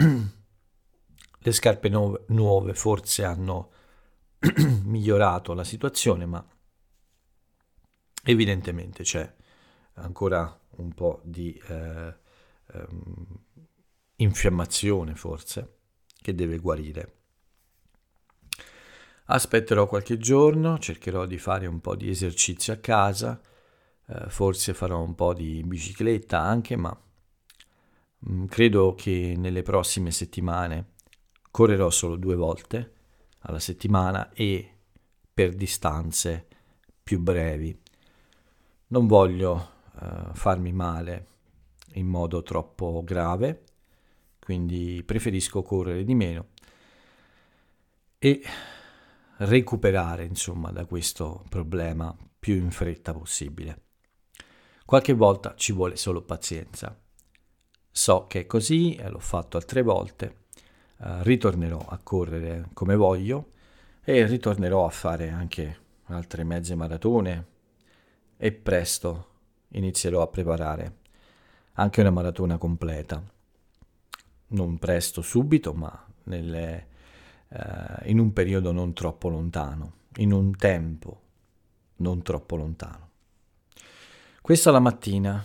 le 1.40 1.52
scarpe 1.52 1.90
nuove, 1.90 2.24
nuove 2.28 2.74
forse 2.74 3.26
hanno 3.26 3.72
migliorato 4.84 5.54
la 5.54 5.66
situazione, 5.66 6.26
ma 6.26 6.46
evidentemente 8.24 9.04
c'è 9.04 9.34
ancora 9.96 10.60
un 10.78 10.94
po' 10.94 11.22
di 11.24 11.60
eh, 11.68 12.16
um, 12.74 13.26
infiammazione 14.18 15.16
forse 15.16 15.78
che 16.22 16.34
deve 16.34 16.58
guarire. 16.58 17.18
Aspetterò 19.26 19.88
qualche 19.88 20.18
giorno, 20.18 20.78
cercherò 20.80 21.26
di 21.26 21.38
fare 21.38 21.66
un 21.66 21.80
po' 21.80 21.96
di 21.96 22.10
esercizio 22.10 22.74
a 22.74 22.78
casa, 22.78 23.40
eh, 24.08 24.30
forse 24.30 24.74
farò 24.74 25.02
un 25.02 25.16
po' 25.16 25.34
di 25.34 25.64
bicicletta 25.64 26.40
anche, 26.40 26.76
ma 26.76 26.96
mh, 28.20 28.34
mm, 28.34 28.46
credo 28.46 28.96
che 28.96 29.36
nelle 29.38 29.62
prossime 29.62 30.12
settimane 30.12 30.92
correrò 31.52 31.90
solo 31.90 32.16
due 32.16 32.36
volte 32.36 32.92
alla 33.40 33.60
settimana 33.60 34.32
e 34.34 34.70
per 35.34 35.54
distanze 35.54 36.48
più 37.02 37.20
brevi. 37.20 37.78
Non 38.88 39.08
voglio 39.08 39.73
uh, 40.04 40.34
farmi 40.34 40.72
male 40.72 41.28
in 41.94 42.08
modo 42.08 42.42
troppo 42.44 43.02
grave, 43.04 43.64
quindi 44.40 45.04
preferisco 45.06 45.62
correre 45.62 46.04
di 46.04 46.16
meno 46.16 46.48
e 48.18 48.42
recuperare 49.38 50.24
insomma 50.26 50.72
da 50.72 50.86
questo 50.86 51.44
problema 51.50 52.16
più 52.40 52.56
in 52.56 52.72
fretta 52.72 53.14
possibile. 53.14 53.82
Qualche 54.86 55.14
volta 55.14 55.56
ci 55.56 55.72
vuole 55.72 55.96
solo 55.96 56.22
pazienza. 56.22 56.98
So 57.90 58.26
che 58.28 58.42
è 58.42 58.46
così, 58.46 58.96
e 58.96 59.08
l'ho 59.10 59.20
fatto 59.20 59.58
altre 59.58 59.82
volte, 59.82 60.46
uh, 60.98 61.22
ritornerò 61.22 61.78
a 61.78 62.00
correre 62.02 62.70
come 62.74 62.96
voglio 62.96 63.52
e 64.04 64.26
ritornerò 64.26 64.86
a 64.86 64.90
fare 64.90 65.30
anche 65.30 65.78
altre 66.06 66.44
mezze 66.44 66.76
maratone 66.76 67.48
e 68.36 68.52
presto 68.52 69.33
inizierò 69.74 70.22
a 70.22 70.28
preparare 70.28 70.98
anche 71.74 72.02
una 72.02 72.12
maratona 72.12 72.58
completa. 72.58 73.22
Non 74.48 74.78
presto, 74.78 75.22
subito, 75.22 75.74
ma 75.74 76.06
nelle, 76.24 76.88
eh, 77.50 78.10
in 78.10 78.20
un 78.20 78.34
periodo 78.34 78.72
non 78.72 78.94
troppo 78.94 79.30
lontano, 79.30 79.94
in 80.18 80.32
un 80.32 80.56
tempo 80.56 81.22
non 81.98 82.22
troppo 82.22 82.56
lontano. 82.56 83.10
Questa 84.42 84.72
la 84.72 84.80
mattina 84.80 85.44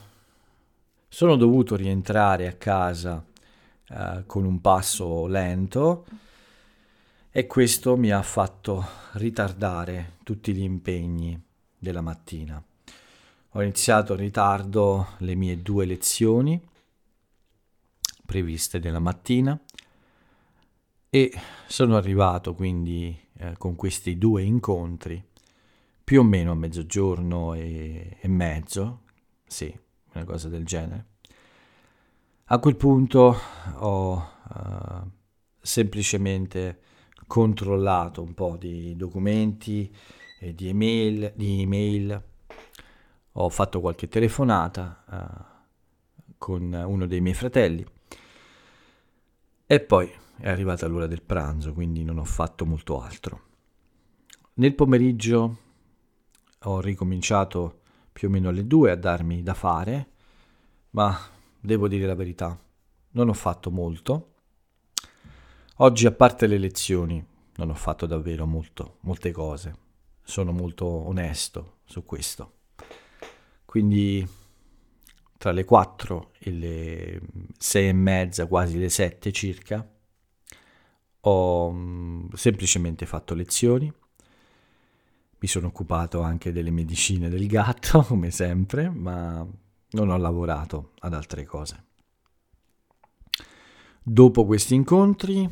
sono 1.08 1.36
dovuto 1.36 1.76
rientrare 1.76 2.48
a 2.48 2.52
casa 2.54 3.24
uh, 3.90 4.26
con 4.26 4.44
un 4.44 4.60
passo 4.60 5.26
lento 5.26 6.04
e 7.30 7.46
questo 7.46 7.96
mi 7.96 8.10
ha 8.10 8.22
fatto 8.22 8.84
ritardare 9.12 10.16
tutti 10.24 10.52
gli 10.52 10.62
impegni 10.62 11.40
della 11.78 12.00
mattina. 12.00 12.62
Ho 13.58 13.62
iniziato 13.62 14.12
in 14.12 14.20
ritardo 14.20 15.14
le 15.18 15.34
mie 15.34 15.60
due 15.60 15.84
lezioni 15.84 16.64
previste 18.24 18.78
della 18.78 19.00
mattina 19.00 19.60
e 21.10 21.32
sono 21.66 21.96
arrivato 21.96 22.54
quindi 22.54 23.18
eh, 23.36 23.56
con 23.58 23.74
questi 23.74 24.16
due 24.16 24.44
incontri 24.44 25.20
più 26.04 26.20
o 26.20 26.22
meno 26.22 26.52
a 26.52 26.54
mezzogiorno 26.54 27.54
e, 27.54 28.18
e 28.20 28.28
mezzo, 28.28 29.00
sì, 29.44 29.76
una 30.12 30.24
cosa 30.24 30.48
del 30.48 30.64
genere. 30.64 31.06
A 32.44 32.60
quel 32.60 32.76
punto 32.76 33.36
ho 33.74 34.14
uh, 34.14 35.10
semplicemente 35.60 36.80
controllato 37.26 38.22
un 38.22 38.34
po' 38.34 38.56
di 38.56 38.94
documenti, 38.94 39.92
di 40.38 40.68
email, 40.68 41.32
di 41.34 41.62
email. 41.62 42.27
Ho 43.40 43.48
fatto 43.48 43.80
qualche 43.80 44.08
telefonata 44.08 45.04
uh, 45.06 46.34
con 46.38 46.72
uno 46.72 47.06
dei 47.06 47.20
miei 47.20 47.34
fratelli 47.34 47.86
e 49.66 49.80
poi 49.80 50.10
è 50.38 50.48
arrivata 50.48 50.86
l'ora 50.86 51.06
del 51.06 51.22
pranzo, 51.22 51.72
quindi 51.72 52.02
non 52.04 52.18
ho 52.18 52.24
fatto 52.24 52.64
molto 52.64 53.00
altro. 53.00 53.42
Nel 54.54 54.74
pomeriggio 54.74 55.56
ho 56.60 56.80
ricominciato 56.80 57.80
più 58.12 58.28
o 58.28 58.30
meno 58.30 58.48
alle 58.48 58.66
due 58.66 58.90
a 58.90 58.96
darmi 58.96 59.42
da 59.42 59.54
fare, 59.54 60.10
ma 60.90 61.16
devo 61.60 61.86
dire 61.86 62.06
la 62.06 62.14
verità, 62.14 62.58
non 63.10 63.28
ho 63.28 63.34
fatto 63.34 63.70
molto. 63.70 64.34
Oggi, 65.76 66.06
a 66.06 66.12
parte 66.12 66.46
le 66.46 66.58
lezioni, 66.58 67.24
non 67.56 67.70
ho 67.70 67.74
fatto 67.74 68.06
davvero 68.06 68.46
molto, 68.46 68.96
molte 69.00 69.30
cose. 69.30 69.76
Sono 70.22 70.50
molto 70.50 70.86
onesto 70.86 71.78
su 71.84 72.04
questo. 72.04 72.57
Quindi 73.68 74.26
tra 75.36 75.52
le 75.52 75.66
4 75.66 76.30
e 76.38 76.50
le 76.50 77.20
6 77.58 77.88
e 77.88 77.92
mezza, 77.92 78.46
quasi 78.46 78.78
le 78.78 78.88
7 78.88 79.30
circa, 79.30 79.86
ho 81.20 81.70
mm, 81.70 82.28
semplicemente 82.32 83.04
fatto 83.04 83.34
lezioni. 83.34 83.92
Mi 85.40 85.46
sono 85.46 85.66
occupato 85.66 86.22
anche 86.22 86.50
delle 86.50 86.70
medicine 86.70 87.28
del 87.28 87.46
gatto, 87.46 88.00
come 88.08 88.30
sempre, 88.30 88.88
ma 88.88 89.46
non 89.90 90.08
ho 90.08 90.16
lavorato 90.16 90.92
ad 91.00 91.12
altre 91.12 91.44
cose. 91.44 91.84
Dopo 94.02 94.46
questi 94.46 94.76
incontri, 94.76 95.46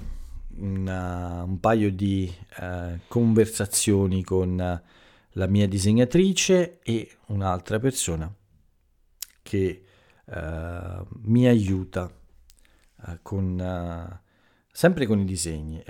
una, 0.56 1.42
un 1.42 1.60
paio 1.60 1.92
di 1.92 2.34
uh, 2.60 2.98
conversazioni 3.08 4.24
con 4.24 4.82
la 5.36 5.46
mia 5.46 5.68
disegnatrice 5.68 6.80
e 6.82 7.16
un'altra 7.26 7.78
persona 7.78 8.32
che 9.42 9.84
uh, 10.24 11.06
mi 11.24 11.46
aiuta 11.46 12.10
uh, 13.06 13.18
con, 13.22 13.58
uh, 13.58 14.18
sempre 14.70 15.06
con 15.06 15.20
i 15.20 15.24
disegni. 15.24 15.82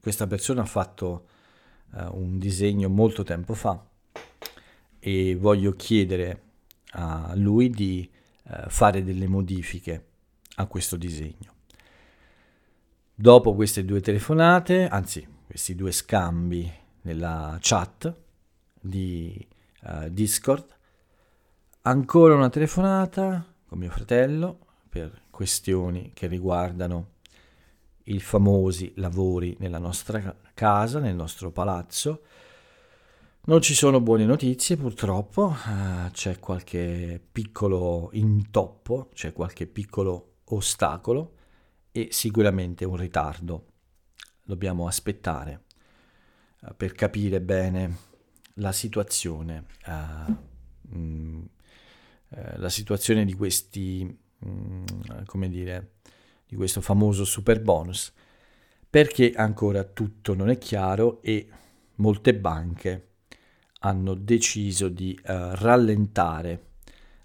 questa 0.00 0.26
persona 0.26 0.62
ha 0.62 0.66
fatto 0.66 1.26
un 1.90 2.38
disegno 2.38 2.88
molto 2.90 3.22
tempo 3.22 3.54
fa 3.54 3.82
e 4.98 5.36
voglio 5.36 5.72
chiedere 5.72 6.42
a 6.92 7.32
lui 7.34 7.70
di 7.70 8.10
fare 8.68 9.02
delle 9.02 9.26
modifiche 9.26 10.06
a 10.56 10.66
questo 10.66 10.96
disegno. 10.96 11.54
Dopo 13.14 13.54
queste 13.54 13.84
due 13.84 14.00
telefonate, 14.00 14.86
anzi 14.86 15.26
questi 15.46 15.74
due 15.74 15.92
scambi 15.92 16.70
nella 17.02 17.56
chat 17.60 18.26
di 18.80 19.46
uh, 19.82 20.08
Discord, 20.08 20.66
ancora 21.82 22.34
una 22.34 22.50
telefonata 22.50 23.44
con 23.66 23.78
mio 23.78 23.90
fratello 23.90 24.58
per 24.88 25.22
questioni 25.30 26.12
che 26.14 26.26
riguardano 26.26 27.16
i 28.04 28.20
famosi 28.20 28.92
lavori 28.96 29.56
nella 29.60 29.78
nostra 29.78 30.34
casa, 30.54 30.98
nel 30.98 31.14
nostro 31.14 31.50
palazzo. 31.50 32.22
Non 33.44 33.62
ci 33.62 33.74
sono 33.74 34.00
buone 34.00 34.24
notizie 34.24 34.76
purtroppo, 34.76 35.54
uh, 35.54 36.10
c'è 36.10 36.38
qualche 36.38 37.22
piccolo 37.30 38.10
intoppo, 38.12 39.08
c'è 39.14 39.32
qualche 39.32 39.66
piccolo 39.66 40.38
ostacolo 40.44 41.34
e 41.92 42.08
sicuramente 42.10 42.84
un 42.84 42.96
ritardo. 42.96 43.66
Dobbiamo 44.42 44.86
aspettare 44.86 45.64
uh, 46.60 46.74
per 46.76 46.92
capire 46.92 47.40
bene 47.40 48.06
la 48.58 48.72
situazione. 48.72 49.64
Uh, 49.86 50.96
mh, 50.96 51.48
eh, 52.30 52.58
la 52.58 52.68
situazione 52.68 53.24
di 53.24 53.32
questi, 53.32 54.04
mh, 54.04 54.48
mm, 54.48 54.84
come 55.24 55.48
dire, 55.48 55.92
di 56.46 56.56
questo 56.56 56.80
famoso 56.80 57.24
super 57.24 57.60
bonus, 57.62 58.12
perché 58.88 59.32
ancora 59.32 59.84
tutto 59.84 60.34
non 60.34 60.50
è 60.50 60.58
chiaro 60.58 61.22
e 61.22 61.48
molte 61.96 62.34
banche 62.34 63.06
hanno 63.80 64.14
deciso 64.14 64.88
di 64.88 65.16
uh, 65.18 65.54
rallentare 65.54 66.70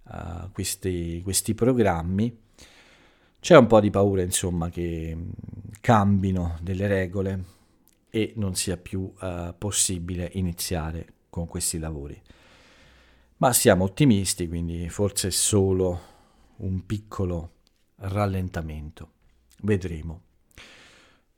uh, 0.04 0.52
questi, 0.52 1.22
questi, 1.24 1.54
programmi. 1.56 2.41
C'è 3.39 3.58
un 3.58 3.67
po' 3.67 3.80
di 3.80 3.89
paura, 3.89 4.22
insomma, 4.22 4.69
che 4.69 5.15
mm, 5.15 5.30
cambino 5.82 6.58
delle 6.62 6.88
regole 6.88 7.43
e 8.10 8.34
non 8.36 8.56
sia 8.56 8.78
più 8.78 9.12
uh, 9.19 9.56
possibile 9.58 10.30
iniziare 10.34 11.08
con 11.34 11.48
questi 11.48 11.80
lavori 11.80 12.22
ma 13.43 13.52
siamo 13.52 13.84
ottimisti, 13.84 14.48
quindi 14.48 14.88
forse 14.88 15.28
è 15.28 15.32
solo 15.32 16.00
un 16.58 16.86
piccolo 16.86 17.56
rallentamento. 17.98 19.10
Vedremo. 19.63 20.22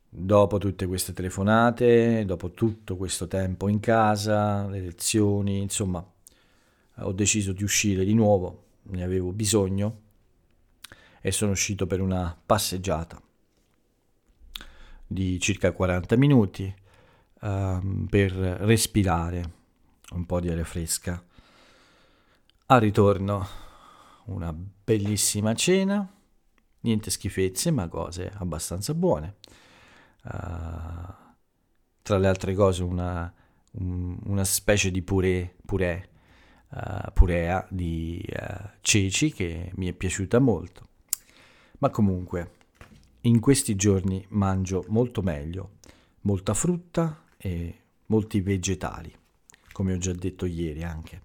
Dopo 0.08 0.60
tutte 0.60 0.86
queste 0.86 1.14
telefonate, 1.14 2.24
dopo 2.24 2.52
tutto 2.52 2.96
questo 2.96 3.28
tempo 3.28 3.68
in 3.70 3.80
casa, 3.80 4.68
le 4.68 4.82
lezioni, 4.82 5.62
insomma, 5.62 6.08
ho 6.98 7.12
deciso 7.12 7.54
di 7.54 7.64
uscire 7.64 8.06
di 8.06 8.14
nuovo, 8.14 8.66
ne 8.84 9.04
avevo 9.04 9.32
bisogno 9.32 10.02
e 11.22 11.32
sono 11.32 11.52
uscito 11.54 11.88
per 11.88 12.02
una 12.02 12.40
passeggiata 12.46 13.20
di 15.08 15.40
circa 15.40 15.72
40 15.72 16.16
minuti 16.18 16.74
uh, 17.42 18.06
per 18.08 18.32
respirare 18.32 19.55
un 20.14 20.26
po' 20.26 20.40
di 20.40 20.50
aria 20.50 20.64
fresca 20.64 21.24
al 22.68 22.80
ritorno 22.80 23.48
una 24.26 24.54
bellissima 24.54 25.54
cena, 25.54 26.08
niente 26.82 27.10
schifezze 27.12 27.72
ma 27.72 27.88
cose 27.88 28.32
abbastanza 28.38 28.94
buone. 28.94 29.36
Uh, 30.24 31.14
tra 32.02 32.18
le 32.18 32.28
altre 32.28 32.56
cose 32.56 32.84
una, 32.84 33.32
un, 33.74 34.18
una 34.26 34.44
specie 34.44 34.90
di 34.90 35.02
purè, 35.04 35.56
purè 35.64 36.10
uh, 36.70 37.12
purea 37.14 37.66
di 37.70 38.24
uh, 38.28 38.70
ceci 38.82 39.32
che 39.32 39.72
mi 39.76 39.88
è 39.88 39.94
piaciuta 39.94 40.40
molto. 40.40 40.88
Ma 41.80 41.90
comunque 41.90 42.52
in 43.22 43.40
questi 43.40 43.76
giorni 43.76 44.26
mangio 44.30 44.86
molto 44.88 45.22
meglio, 45.22 45.78
molta 46.22 46.54
frutta 46.54 47.26
e 47.38 47.82
molti 48.08 48.42
vegetali, 48.42 49.16
come 49.76 49.92
ho 49.92 49.98
già 49.98 50.14
detto 50.14 50.46
ieri 50.46 50.84
anche. 50.84 51.24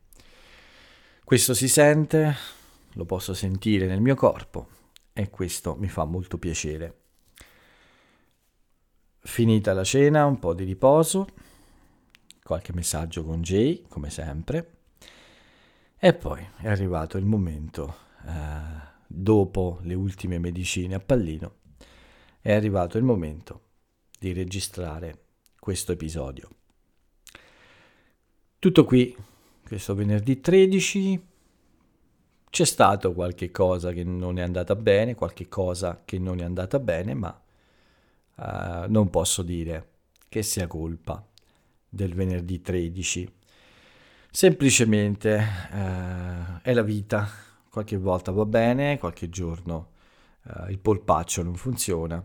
Questo 1.23 1.55
si 1.55 1.69
sente, 1.69 2.35
lo 2.95 3.05
posso 3.05 3.33
sentire 3.33 3.87
nel 3.87 4.01
mio 4.01 4.17
corpo 4.17 4.67
e 5.13 5.31
questo 5.31 5.77
mi 5.77 5.87
fa 5.87 6.05
molto 6.05 6.37
piacere. 6.37 6.99
Finita 9.21 9.73
la 9.73 9.85
cena, 9.85 10.27
un 10.27 10.41
po' 10.41 10.53
di 10.53 10.65
riposo, 10.65 11.29
qualche 12.43 12.73
messaggio 12.75 13.23
con 13.23 13.41
Jay, 13.41 13.85
come 13.89 14.11
sempre, 14.11 14.79
e 15.97 16.13
poi 16.13 16.45
è 16.57 16.69
arrivato 16.69 17.19
il 17.19 17.27
momento, 17.27 17.95
eh, 18.27 18.63
dopo 19.07 19.79
le 19.83 19.95
ultime 19.95 20.41
medicine 20.41 20.97
a 20.97 20.99
pallino, 20.99 21.59
è 22.41 22.53
arrivato 22.53 22.99
il 22.99 23.05
momento 23.05 23.69
di 24.19 24.33
registrare 24.33 25.27
questo 25.61 25.93
episodio. 25.93 26.49
Tutto 28.61 28.85
qui 28.85 29.17
questo 29.67 29.95
venerdì 29.95 30.39
13 30.39 31.27
c'è 32.51 32.65
stato 32.67 33.15
qualche 33.15 33.51
cosa 33.51 33.91
che 33.93 34.05
non 34.05 34.39
è 34.39 34.43
andata 34.43 34.77
bene, 34.77 35.15
qualche 35.15 35.49
cosa 35.49 36.03
che 36.05 36.19
non 36.19 36.41
è 36.41 36.45
andata 36.45 36.79
bene, 36.79 37.15
ma 37.15 37.41
uh, 38.35 38.91
non 38.91 39.09
posso 39.09 39.41
dire 39.41 39.89
che 40.29 40.43
sia 40.43 40.67
colpa 40.67 41.27
del 41.89 42.13
venerdì 42.13 42.61
13. 42.61 43.33
Semplicemente 44.31 45.43
uh, 45.73 46.61
è 46.61 46.75
la 46.75 46.83
vita, 46.83 47.31
qualche 47.71 47.97
volta 47.97 48.31
va 48.31 48.45
bene, 48.45 48.99
qualche 48.99 49.31
giorno 49.31 49.93
uh, 50.43 50.69
il 50.69 50.79
polpaccio 50.79 51.43
non 51.43 51.57
funziona, 51.57 52.23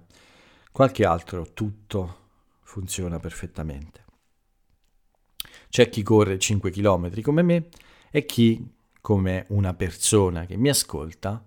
qualche 0.70 1.06
altro 1.06 1.54
tutto 1.54 2.18
funziona 2.64 3.20
perfettamente. 3.20 4.05
C'è 5.76 5.90
chi 5.90 6.04
corre 6.04 6.40
5 6.40 6.72
km 6.72 7.20
come 7.20 7.42
me 7.42 7.68
e 8.10 8.26
chi, 8.26 8.66
come 9.02 9.44
una 9.50 9.74
persona 9.74 10.46
che 10.46 10.56
mi 10.56 10.70
ascolta, 10.70 11.46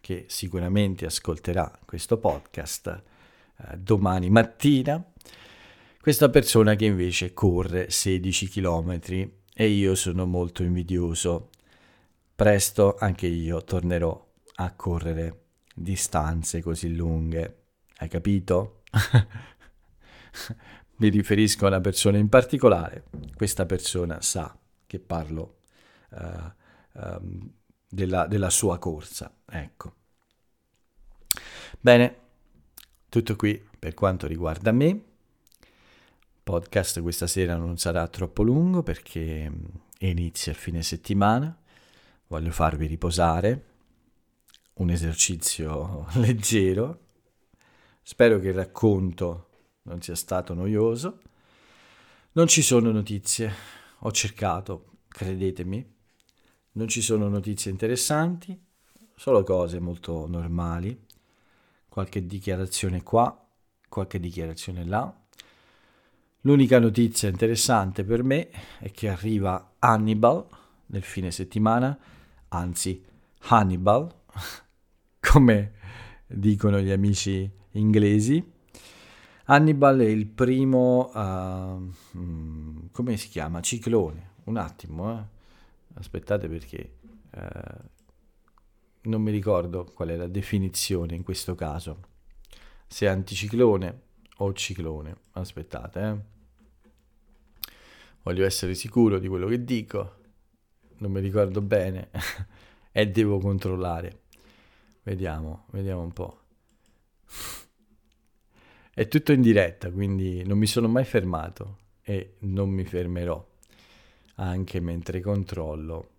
che 0.00 0.26
sicuramente 0.28 1.06
ascolterà 1.06 1.80
questo 1.84 2.18
podcast 2.18 3.02
uh, 3.56 3.76
domani 3.76 4.30
mattina, 4.30 5.04
questa 6.00 6.28
persona 6.30 6.76
che 6.76 6.84
invece 6.84 7.34
corre 7.34 7.90
16 7.90 8.48
km 8.48 9.00
e 9.52 9.66
io 9.66 9.96
sono 9.96 10.24
molto 10.24 10.62
invidioso. 10.62 11.48
Presto 12.32 12.94
anche 12.96 13.26
io 13.26 13.64
tornerò 13.64 14.24
a 14.54 14.72
correre 14.76 15.46
distanze 15.74 16.62
così 16.62 16.94
lunghe. 16.94 17.62
Hai 17.96 18.08
capito? 18.08 18.82
Mi 21.04 21.10
riferisco 21.10 21.66
a 21.66 21.68
una 21.68 21.82
persona 21.82 22.16
in 22.16 22.30
particolare. 22.30 23.04
Questa 23.34 23.66
persona 23.66 24.22
sa 24.22 24.56
che 24.86 24.98
parlo 24.98 25.58
uh, 26.12 26.52
um, 26.92 27.52
della, 27.86 28.26
della 28.26 28.48
sua 28.48 28.78
corsa. 28.78 29.30
Ecco. 29.44 29.94
Bene, 31.78 32.16
tutto 33.10 33.36
qui 33.36 33.62
per 33.78 33.92
quanto 33.92 34.26
riguarda 34.26 34.72
me 34.72 35.02
podcast 36.42 37.02
questa 37.02 37.26
sera 37.26 37.54
non 37.54 37.76
sarà 37.76 38.08
troppo 38.08 38.42
lungo 38.42 38.82
perché 38.82 39.50
mm, 39.50 39.64
inizia 39.98 40.52
il 40.52 40.58
fine 40.58 40.82
settimana, 40.82 41.54
voglio 42.28 42.50
farvi 42.50 42.86
riposare, 42.86 43.64
un 44.74 44.88
esercizio 44.88 46.06
leggero, 46.16 47.00
spero 48.02 48.38
che 48.38 48.48
il 48.48 48.54
racconto 48.54 49.48
non 49.84 50.02
sia 50.02 50.14
stato 50.14 50.54
noioso, 50.54 51.20
non 52.32 52.46
ci 52.46 52.62
sono 52.62 52.90
notizie, 52.90 53.52
ho 54.00 54.12
cercato, 54.12 54.96
credetemi, 55.08 55.92
non 56.72 56.88
ci 56.88 57.00
sono 57.00 57.28
notizie 57.28 57.70
interessanti, 57.70 58.58
solo 59.14 59.42
cose 59.44 59.78
molto 59.78 60.26
normali, 60.26 60.98
qualche 61.88 62.26
dichiarazione 62.26 63.02
qua, 63.02 63.46
qualche 63.88 64.18
dichiarazione 64.18 64.84
là. 64.84 65.12
L'unica 66.40 66.78
notizia 66.78 67.28
interessante 67.28 68.04
per 68.04 68.22
me 68.22 68.50
è 68.80 68.90
che 68.90 69.08
arriva 69.08 69.74
Hannibal 69.78 70.44
nel 70.86 71.02
fine 71.02 71.30
settimana, 71.30 71.96
anzi 72.48 73.02
Hannibal, 73.42 74.12
come 75.20 75.72
dicono 76.26 76.80
gli 76.80 76.90
amici 76.90 77.48
inglesi. 77.72 78.52
Hannibal 79.44 79.98
è 79.98 80.06
il 80.06 80.26
primo, 80.26 81.10
uh, 81.12 82.88
come 82.90 83.16
si 83.16 83.28
chiama? 83.28 83.60
Ciclone. 83.60 84.32
Un 84.44 84.56
attimo, 84.56 85.18
eh. 85.18 85.24
aspettate 85.94 86.48
perché 86.48 86.96
uh, 87.34 87.88
non 89.02 89.22
mi 89.22 89.30
ricordo 89.30 89.84
qual 89.84 90.08
è 90.08 90.16
la 90.16 90.28
definizione 90.28 91.14
in 91.14 91.22
questo 91.22 91.54
caso. 91.54 92.00
Se 92.86 93.06
è 93.06 93.08
anticiclone 93.08 94.00
o 94.38 94.52
ciclone. 94.52 95.16
Aspettate, 95.32 96.00
eh 96.00 96.32
voglio 98.24 98.44
essere 98.44 98.74
sicuro 98.74 99.18
di 99.18 99.28
quello 99.28 99.46
che 99.46 99.64
dico, 99.64 100.16
non 100.98 101.12
mi 101.12 101.20
ricordo 101.20 101.60
bene 101.60 102.10
e 102.92 103.06
devo 103.08 103.38
controllare. 103.38 104.22
Vediamo, 105.02 105.66
vediamo 105.70 106.02
un 106.02 106.12
po'. 106.12 106.40
È 108.96 109.08
tutto 109.08 109.32
in 109.32 109.40
diretta, 109.40 109.90
quindi 109.90 110.44
non 110.44 110.56
mi 110.56 110.68
sono 110.68 110.86
mai 110.86 111.04
fermato 111.04 111.78
e 112.00 112.36
non 112.42 112.70
mi 112.70 112.84
fermerò, 112.84 113.44
anche 114.36 114.78
mentre 114.78 115.20
controllo 115.20 116.10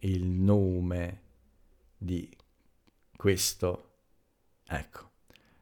il 0.00 0.26
nome 0.26 1.20
di 1.96 2.30
questo. 3.16 3.92
Ecco, 4.68 5.10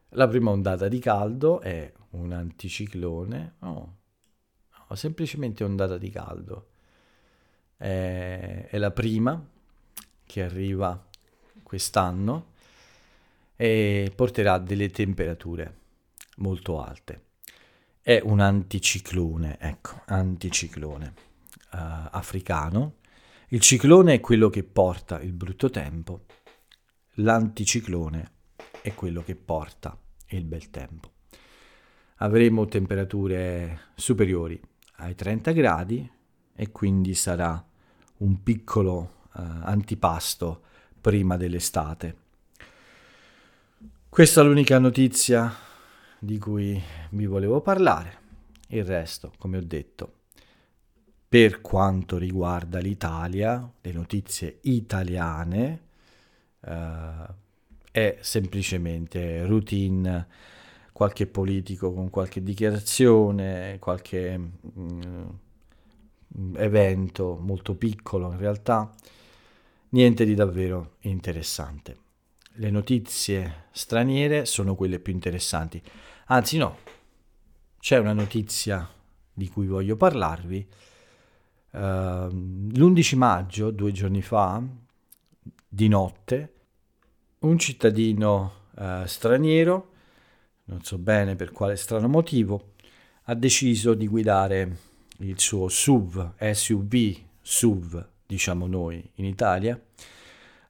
la 0.09 0.27
prima 0.27 0.51
ondata 0.51 0.89
di 0.89 0.99
caldo 0.99 1.61
è 1.61 1.89
un 2.09 2.33
anticiclone. 2.33 3.53
Oh, 3.59 3.95
ho 4.87 4.95
semplicemente 4.95 5.63
ondata 5.63 5.97
di 5.97 6.09
caldo. 6.09 6.67
È, 7.77 8.67
è 8.69 8.77
la 8.77 8.91
prima 8.91 9.41
che 10.25 10.43
arriva 10.43 11.01
quest'anno 11.63 12.47
e 13.55 14.11
porterà 14.13 14.57
delle 14.57 14.89
temperature 14.89 15.78
molto 16.39 16.81
alte. 16.81 17.27
È 18.01 18.19
un 18.23 18.39
anticiclone, 18.39 19.57
ecco, 19.59 20.01
anticiclone 20.05 21.13
uh, 21.71 21.77
africano. 22.11 22.95
Il 23.49 23.61
ciclone 23.61 24.15
è 24.15 24.19
quello 24.19 24.49
che 24.49 24.63
porta 24.63 25.19
il 25.21 25.33
brutto 25.33 25.69
tempo, 25.69 26.25
l'anticiclone 27.15 28.31
è 28.81 28.93
quello 28.93 29.23
che 29.23 29.35
porta 29.35 29.97
il 30.29 30.45
bel 30.45 30.69
tempo. 30.69 31.11
Avremo 32.17 32.65
temperature 32.65 33.91
superiori 33.95 34.59
ai 34.97 35.15
30 35.15 35.51
gradi 35.51 36.11
e 36.55 36.71
quindi 36.71 37.13
sarà 37.13 37.63
un 38.17 38.43
piccolo 38.43 39.27
eh, 39.35 39.41
antipasto 39.41 40.63
prima 40.99 41.37
dell'estate. 41.37 42.17
Questa 44.09 44.41
è 44.41 44.43
l'unica 44.43 44.79
notizia 44.79 45.67
di 46.19 46.37
cui 46.37 46.81
vi 47.11 47.25
volevo 47.25 47.61
parlare. 47.61 48.17
Il 48.67 48.83
resto, 48.83 49.33
come 49.37 49.57
ho 49.57 49.63
detto, 49.63 50.13
per 51.27 51.61
quanto 51.61 52.17
riguarda 52.17 52.79
l'Italia, 52.79 53.71
le 53.81 53.91
notizie 53.91 54.59
italiane, 54.63 55.81
eh, 56.61 57.27
è 57.91 58.17
semplicemente 58.21 59.45
routine 59.45 60.27
qualche 60.91 61.27
politico 61.27 61.93
con 61.93 62.09
qualche 62.09 62.43
dichiarazione, 62.43 63.77
qualche 63.79 64.37
mm, 64.37 65.29
evento 66.55 67.37
molto 67.39 67.75
piccolo 67.75 68.31
in 68.31 68.37
realtà, 68.37 68.91
niente 69.89 70.25
di 70.25 70.35
davvero 70.35 70.95
interessante. 71.01 72.08
Le 72.59 72.69
notizie 72.69 73.65
straniere 73.71 74.45
sono 74.45 74.75
quelle 74.75 74.99
più 74.99 75.13
interessanti. 75.13 75.81
Anzi 76.27 76.57
no, 76.57 76.77
c'è 77.79 77.97
una 77.97 78.13
notizia 78.13 78.87
di 79.33 79.47
cui 79.47 79.67
voglio 79.67 79.95
parlarvi. 79.95 80.67
Uh, 81.71 81.79
l'11 81.79 83.15
maggio, 83.15 83.71
due 83.71 83.91
giorni 83.91 84.21
fa, 84.21 84.61
di 85.67 85.87
notte, 85.87 86.53
un 87.39 87.57
cittadino 87.57 88.53
uh, 88.75 89.05
straniero 89.05 89.89
non 90.69 90.83
so 90.83 90.97
bene 90.97 91.35
per 91.35 91.51
quale 91.51 91.75
strano 91.75 92.07
motivo, 92.07 92.73
ha 93.23 93.33
deciso 93.33 93.93
di 93.93 94.07
guidare 94.07 94.77
il 95.17 95.39
suo 95.39 95.67
SUV, 95.67 96.33
SUV, 96.39 97.15
SUV 97.41 98.07
diciamo 98.25 98.67
noi 98.67 99.03
in 99.15 99.25
Italia, 99.25 99.79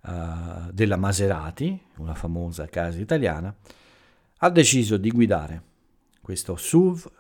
uh, 0.02 0.72
della 0.72 0.98
Maserati, 0.98 1.80
una 1.98 2.16
famosa 2.16 2.68
casa 2.68 3.00
italiana, 3.00 3.54
ha 4.38 4.50
deciso 4.50 4.98
di 4.98 5.12
guidare 5.12 5.64
questo 6.22 6.56
SUV 6.56 7.12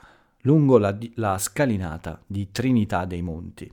lungo 0.42 0.78
la, 0.78 0.98
la 1.16 1.38
scalinata 1.38 2.22
di 2.26 2.52
Trinità 2.52 3.06
dei 3.06 3.22
Monti. 3.22 3.72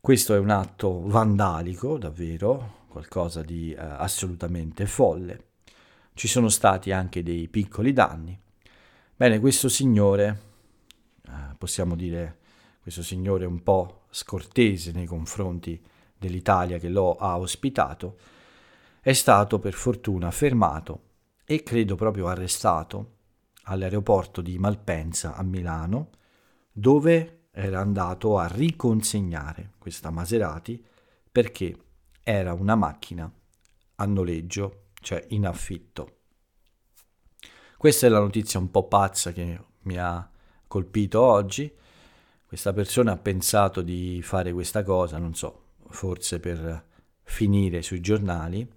Questo 0.00 0.34
è 0.34 0.38
un 0.38 0.50
atto 0.50 1.06
vandalico, 1.06 1.98
davvero, 1.98 2.78
qualcosa 2.88 3.42
di 3.42 3.74
uh, 3.76 3.80
assolutamente 3.80 4.86
folle 4.86 5.48
ci 6.20 6.28
sono 6.28 6.50
stati 6.50 6.92
anche 6.92 7.22
dei 7.22 7.48
piccoli 7.48 7.94
danni. 7.94 8.38
Bene, 9.16 9.40
questo 9.40 9.70
signore, 9.70 10.40
eh, 11.26 11.54
possiamo 11.56 11.96
dire, 11.96 12.38
questo 12.82 13.02
signore 13.02 13.46
un 13.46 13.62
po' 13.62 14.02
scortese 14.10 14.92
nei 14.92 15.06
confronti 15.06 15.82
dell'Italia 16.20 16.78
che 16.78 16.90
lo 16.90 17.16
ha 17.16 17.38
ospitato, 17.38 18.18
è 19.00 19.14
stato 19.14 19.58
per 19.58 19.72
fortuna 19.72 20.30
fermato 20.30 21.04
e 21.46 21.62
credo 21.62 21.94
proprio 21.94 22.28
arrestato 22.28 23.16
all'aeroporto 23.64 24.42
di 24.42 24.58
Malpensa 24.58 25.34
a 25.34 25.42
Milano, 25.42 26.10
dove 26.70 27.46
era 27.50 27.80
andato 27.80 28.38
a 28.38 28.46
riconsegnare 28.46 29.72
questa 29.78 30.10
Maserati 30.10 30.84
perché 31.32 31.76
era 32.22 32.52
una 32.52 32.74
macchina 32.74 33.30
a 33.96 34.04
noleggio 34.04 34.88
cioè 35.00 35.24
in 35.30 35.46
affitto. 35.46 36.18
Questa 37.78 38.06
è 38.06 38.10
la 38.10 38.18
notizia 38.18 38.60
un 38.60 38.70
po' 38.70 38.86
pazza 38.86 39.32
che 39.32 39.58
mi 39.82 39.96
ha 39.96 40.30
colpito 40.66 41.22
oggi. 41.22 41.72
Questa 42.46 42.74
persona 42.74 43.12
ha 43.12 43.16
pensato 43.16 43.80
di 43.80 44.20
fare 44.22 44.52
questa 44.52 44.82
cosa, 44.82 45.16
non 45.16 45.34
so, 45.34 45.69
forse 45.90 46.40
per 46.40 46.84
finire 47.22 47.82
sui 47.82 48.00
giornali, 48.00 48.68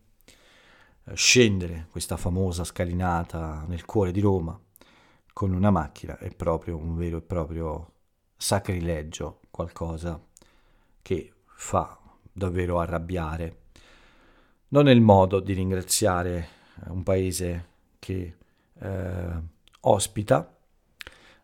eh, 1.05 1.15
scendere 1.15 1.87
questa 1.89 2.17
famosa 2.17 2.63
scalinata 2.63 3.65
nel 3.67 3.85
cuore 3.85 4.11
di 4.11 4.19
Roma 4.19 4.59
con 5.33 5.51
una 5.51 5.71
macchina 5.71 6.17
è 6.19 6.29
proprio 6.33 6.77
un 6.77 6.95
vero 6.95 7.17
e 7.17 7.21
proprio 7.21 7.91
sacrilegio, 8.37 9.41
qualcosa 9.49 10.21
che 11.01 11.33
fa 11.45 11.99
davvero 12.31 12.79
arrabbiare. 12.79 13.61
Non 14.69 14.87
è 14.87 14.91
il 14.91 15.01
modo 15.01 15.39
di 15.39 15.53
ringraziare 15.53 16.47
un 16.87 17.03
paese 17.03 17.67
che 17.99 18.35
eh, 18.79 19.41
ospita 19.81 20.55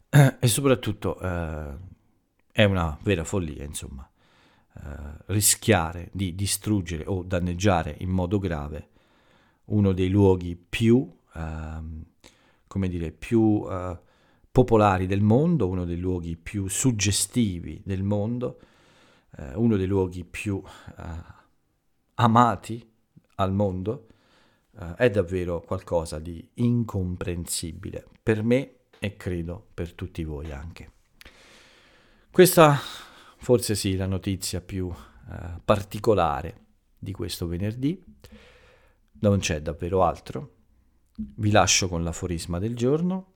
e 0.39 0.47
soprattutto 0.47 1.19
eh, 1.19 1.77
è 2.51 2.63
una 2.63 2.97
vera 3.01 3.23
follia, 3.23 3.63
insomma, 3.63 4.08
eh, 4.75 4.81
rischiare 5.27 6.09
di 6.13 6.35
distruggere 6.35 7.03
o 7.05 7.23
danneggiare 7.23 7.95
in 7.99 8.09
modo 8.09 8.39
grave 8.39 8.89
uno 9.65 9.91
dei 9.93 10.09
luoghi 10.09 10.55
più, 10.55 11.09
ehm, 11.33 12.03
come 12.67 12.87
dire, 12.87 13.11
più 13.11 13.65
eh, 13.69 13.99
popolari 14.51 15.05
del 15.05 15.21
mondo, 15.21 15.67
uno 15.67 15.85
dei 15.85 15.97
luoghi 15.97 16.35
più 16.37 16.67
suggestivi 16.67 17.81
del 17.85 18.03
mondo, 18.03 18.59
eh, 19.37 19.53
uno 19.55 19.77
dei 19.77 19.87
luoghi 19.87 20.23
più 20.23 20.61
eh, 20.97 21.03
amati 22.15 22.91
al 23.35 23.53
mondo, 23.53 24.07
eh, 24.79 24.95
è 24.95 25.09
davvero 25.09 25.61
qualcosa 25.61 26.19
di 26.19 26.47
incomprensibile 26.55 28.05
per 28.21 28.43
me 28.43 28.73
e 28.99 29.15
credo 29.15 29.67
per 29.73 29.93
tutti 29.93 30.23
voi 30.23 30.51
anche. 30.51 30.91
Questa 32.31 32.77
forse 33.39 33.75
sì 33.75 33.95
la 33.95 34.05
notizia 34.05 34.61
più 34.61 34.91
eh, 34.91 35.59
particolare 35.63 36.65
di 36.97 37.11
questo 37.11 37.47
venerdì, 37.47 38.03
non 39.21 39.39
c'è 39.39 39.61
davvero 39.61 40.03
altro. 40.03 40.55
Vi 41.15 41.51
lascio 41.51 41.87
con 41.87 42.03
l'aforisma 42.03 42.59
del 42.59 42.75
giorno. 42.75 43.33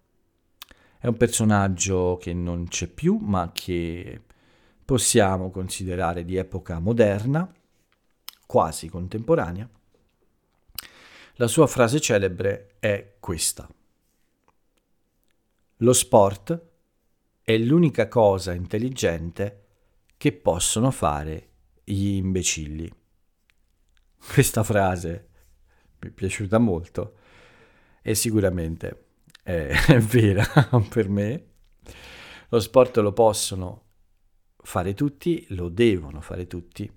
È 1.00 1.08
un 1.08 1.18
personaggio 1.18 2.18
che 2.22 2.34
non 2.34 2.68
c'è 2.68 2.88
più, 2.88 3.18
ma 3.18 3.52
che 3.54 4.22
possiamo 4.86 5.50
considerare 5.50 6.24
di 6.24 6.36
epoca 6.36 6.80
moderna, 6.80 7.52
quasi 8.46 8.88
contemporanea. 8.90 9.70
La 11.38 11.48
sua 11.48 11.68
frase 11.68 12.00
celebre 12.00 12.76
è 12.80 13.16
questa. 13.20 13.68
Lo 15.78 15.94
sport 15.94 16.62
è 17.42 17.58
l'unica 17.58 18.08
cosa 18.08 18.54
intelligente 18.54 19.63
che 20.24 20.32
possono 20.32 20.90
fare 20.90 21.50
gli 21.84 22.16
imbecilli. 22.16 22.90
Questa 24.26 24.64
frase 24.64 25.28
mi 26.00 26.08
è 26.08 26.12
piaciuta 26.14 26.60
molto 26.60 27.18
e 28.02 28.16
sicuramente 28.16 29.08
è, 29.44 29.68
è 29.86 30.00
vera 30.00 30.46
per 30.88 31.10
me. 31.10 31.46
Lo 32.48 32.62
sport 32.62 33.00
lo 33.00 33.12
possono 33.12 33.88
fare 34.56 34.94
tutti, 34.94 35.46
lo 35.50 35.68
devono 35.68 36.22
fare 36.22 36.48
tutti. 36.48 36.90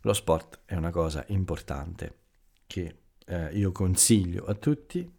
Lo 0.00 0.12
sport 0.12 0.60
è 0.66 0.74
una 0.74 0.90
cosa 0.90 1.24
importante 1.28 2.18
che 2.66 2.96
eh, 3.28 3.56
io 3.56 3.72
consiglio 3.72 4.44
a 4.44 4.52
tutti 4.52 5.10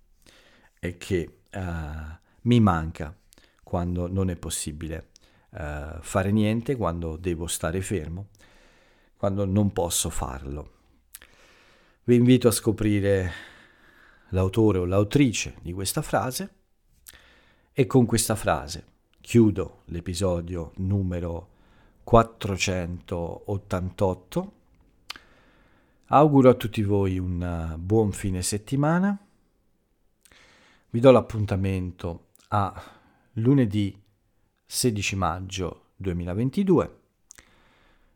e 0.80 0.98
che 0.98 1.40
eh, 1.50 2.20
mi 2.42 2.60
manca 2.60 3.18
quando 3.64 4.08
non 4.08 4.30
è 4.30 4.36
possibile 4.36 5.13
uh, 5.54 6.02
fare 6.02 6.32
niente, 6.32 6.76
quando 6.76 7.18
devo 7.18 7.48
stare 7.48 7.82
fermo, 7.82 8.28
quando 9.18 9.46
non 9.46 9.72
posso 9.72 10.10
farlo. 10.10 10.72
Vi 12.04 12.16
invito 12.16 12.48
a 12.48 12.52
scoprire 12.52 13.32
l'autore 14.30 14.80
o 14.80 14.86
l'autrice 14.86 15.56
di 15.62 15.72
questa 15.72 16.02
frase 16.02 16.56
e 17.72 17.86
con 17.86 18.06
questa 18.06 18.36
frase 18.36 18.86
chiudo 19.22 19.84
l'episodio 19.86 20.74
numero 20.78 21.52
488. 22.04 24.52
Auguro 26.08 26.50
a 26.50 26.56
tutti 26.56 26.84
voi 26.84 27.18
un 27.18 27.76
buon 27.80 28.12
fine 28.12 28.42
settimana. 28.42 29.18
Vi 30.90 31.00
do 31.00 31.12
l'appuntamento 31.12 32.32
a 32.50 32.84
lunedì 33.36 34.03
16 34.74 35.16
maggio 35.16 35.90
2022. 35.98 36.98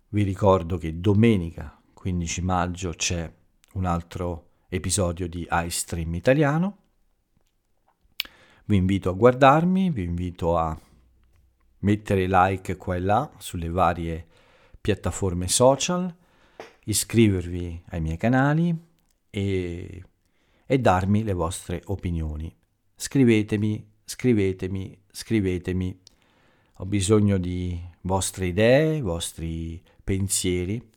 Vi 0.10 0.24
ricordo 0.24 0.80
che 0.80 1.00
domenica 1.00 1.80
15 1.93 2.41
maggio 2.41 2.89
c'è 2.93 3.32
un 3.74 3.86
altro 3.86 4.48
episodio 4.67 5.30
di 5.30 5.48
iStream 5.50 6.15
italiano. 6.15 6.78
Vi 8.65 8.76
invito 8.76 9.12
a 9.12 9.13
guardarmi, 9.13 9.91
vi 9.91 10.02
invito 10.02 10.58
a 10.58 10.76
mettere 11.82 12.26
like 12.28 12.76
qua 12.76 12.96
e 12.96 13.00
là 13.02 13.32
sulle 13.38 13.70
varie 13.70 14.26
piattaforme 14.82 15.48
social, 15.48 16.13
iscrivervi 16.86 17.84
ai 17.89 18.02
miei 18.02 18.17
canali 18.17 18.76
e, 19.30 20.04
e 20.65 20.80
darmi 20.80 21.24
le 21.24 21.34
vostre 21.34 21.84
opinioni. 21.86 22.52
Scrivetemi, 22.96 23.88
scrivetemi, 24.04 25.00
scrivetemi 25.12 26.06
ho 26.80 26.86
bisogno 26.86 27.38
di 27.38 27.80
vostre 28.02 28.48
idee, 28.48 29.02
vostri 29.02 29.82
pensieri 30.04 30.92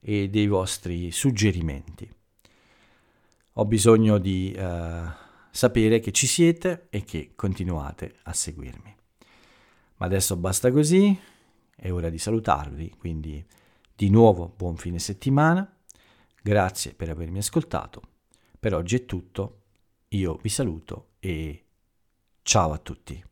e 0.00 0.28
dei 0.28 0.46
vostri 0.46 1.10
suggerimenti. 1.10 2.08
Ho 3.54 3.64
bisogno 3.64 4.18
di 4.18 4.54
uh, 4.56 5.08
sapere 5.50 5.98
che 5.98 6.12
ci 6.12 6.26
siete 6.26 6.86
e 6.90 7.02
che 7.02 7.32
continuate 7.34 8.16
a 8.24 8.32
seguirmi. 8.32 8.94
Ma 9.96 10.06
adesso 10.06 10.36
basta 10.36 10.70
così, 10.70 11.18
è 11.74 11.90
ora 11.90 12.08
di 12.08 12.18
salutarvi, 12.18 12.94
quindi 12.96 13.44
di 13.94 14.10
nuovo 14.10 14.52
buon 14.54 14.76
fine 14.76 14.98
settimana, 14.98 15.68
grazie 16.40 16.94
per 16.94 17.08
avermi 17.08 17.38
ascoltato, 17.38 18.02
per 18.60 18.74
oggi 18.74 18.96
è 18.96 19.04
tutto, 19.06 19.62
io 20.08 20.38
vi 20.40 20.50
saluto 20.50 21.14
e 21.18 21.64
ciao 22.42 22.72
a 22.72 22.78
tutti. 22.78 23.24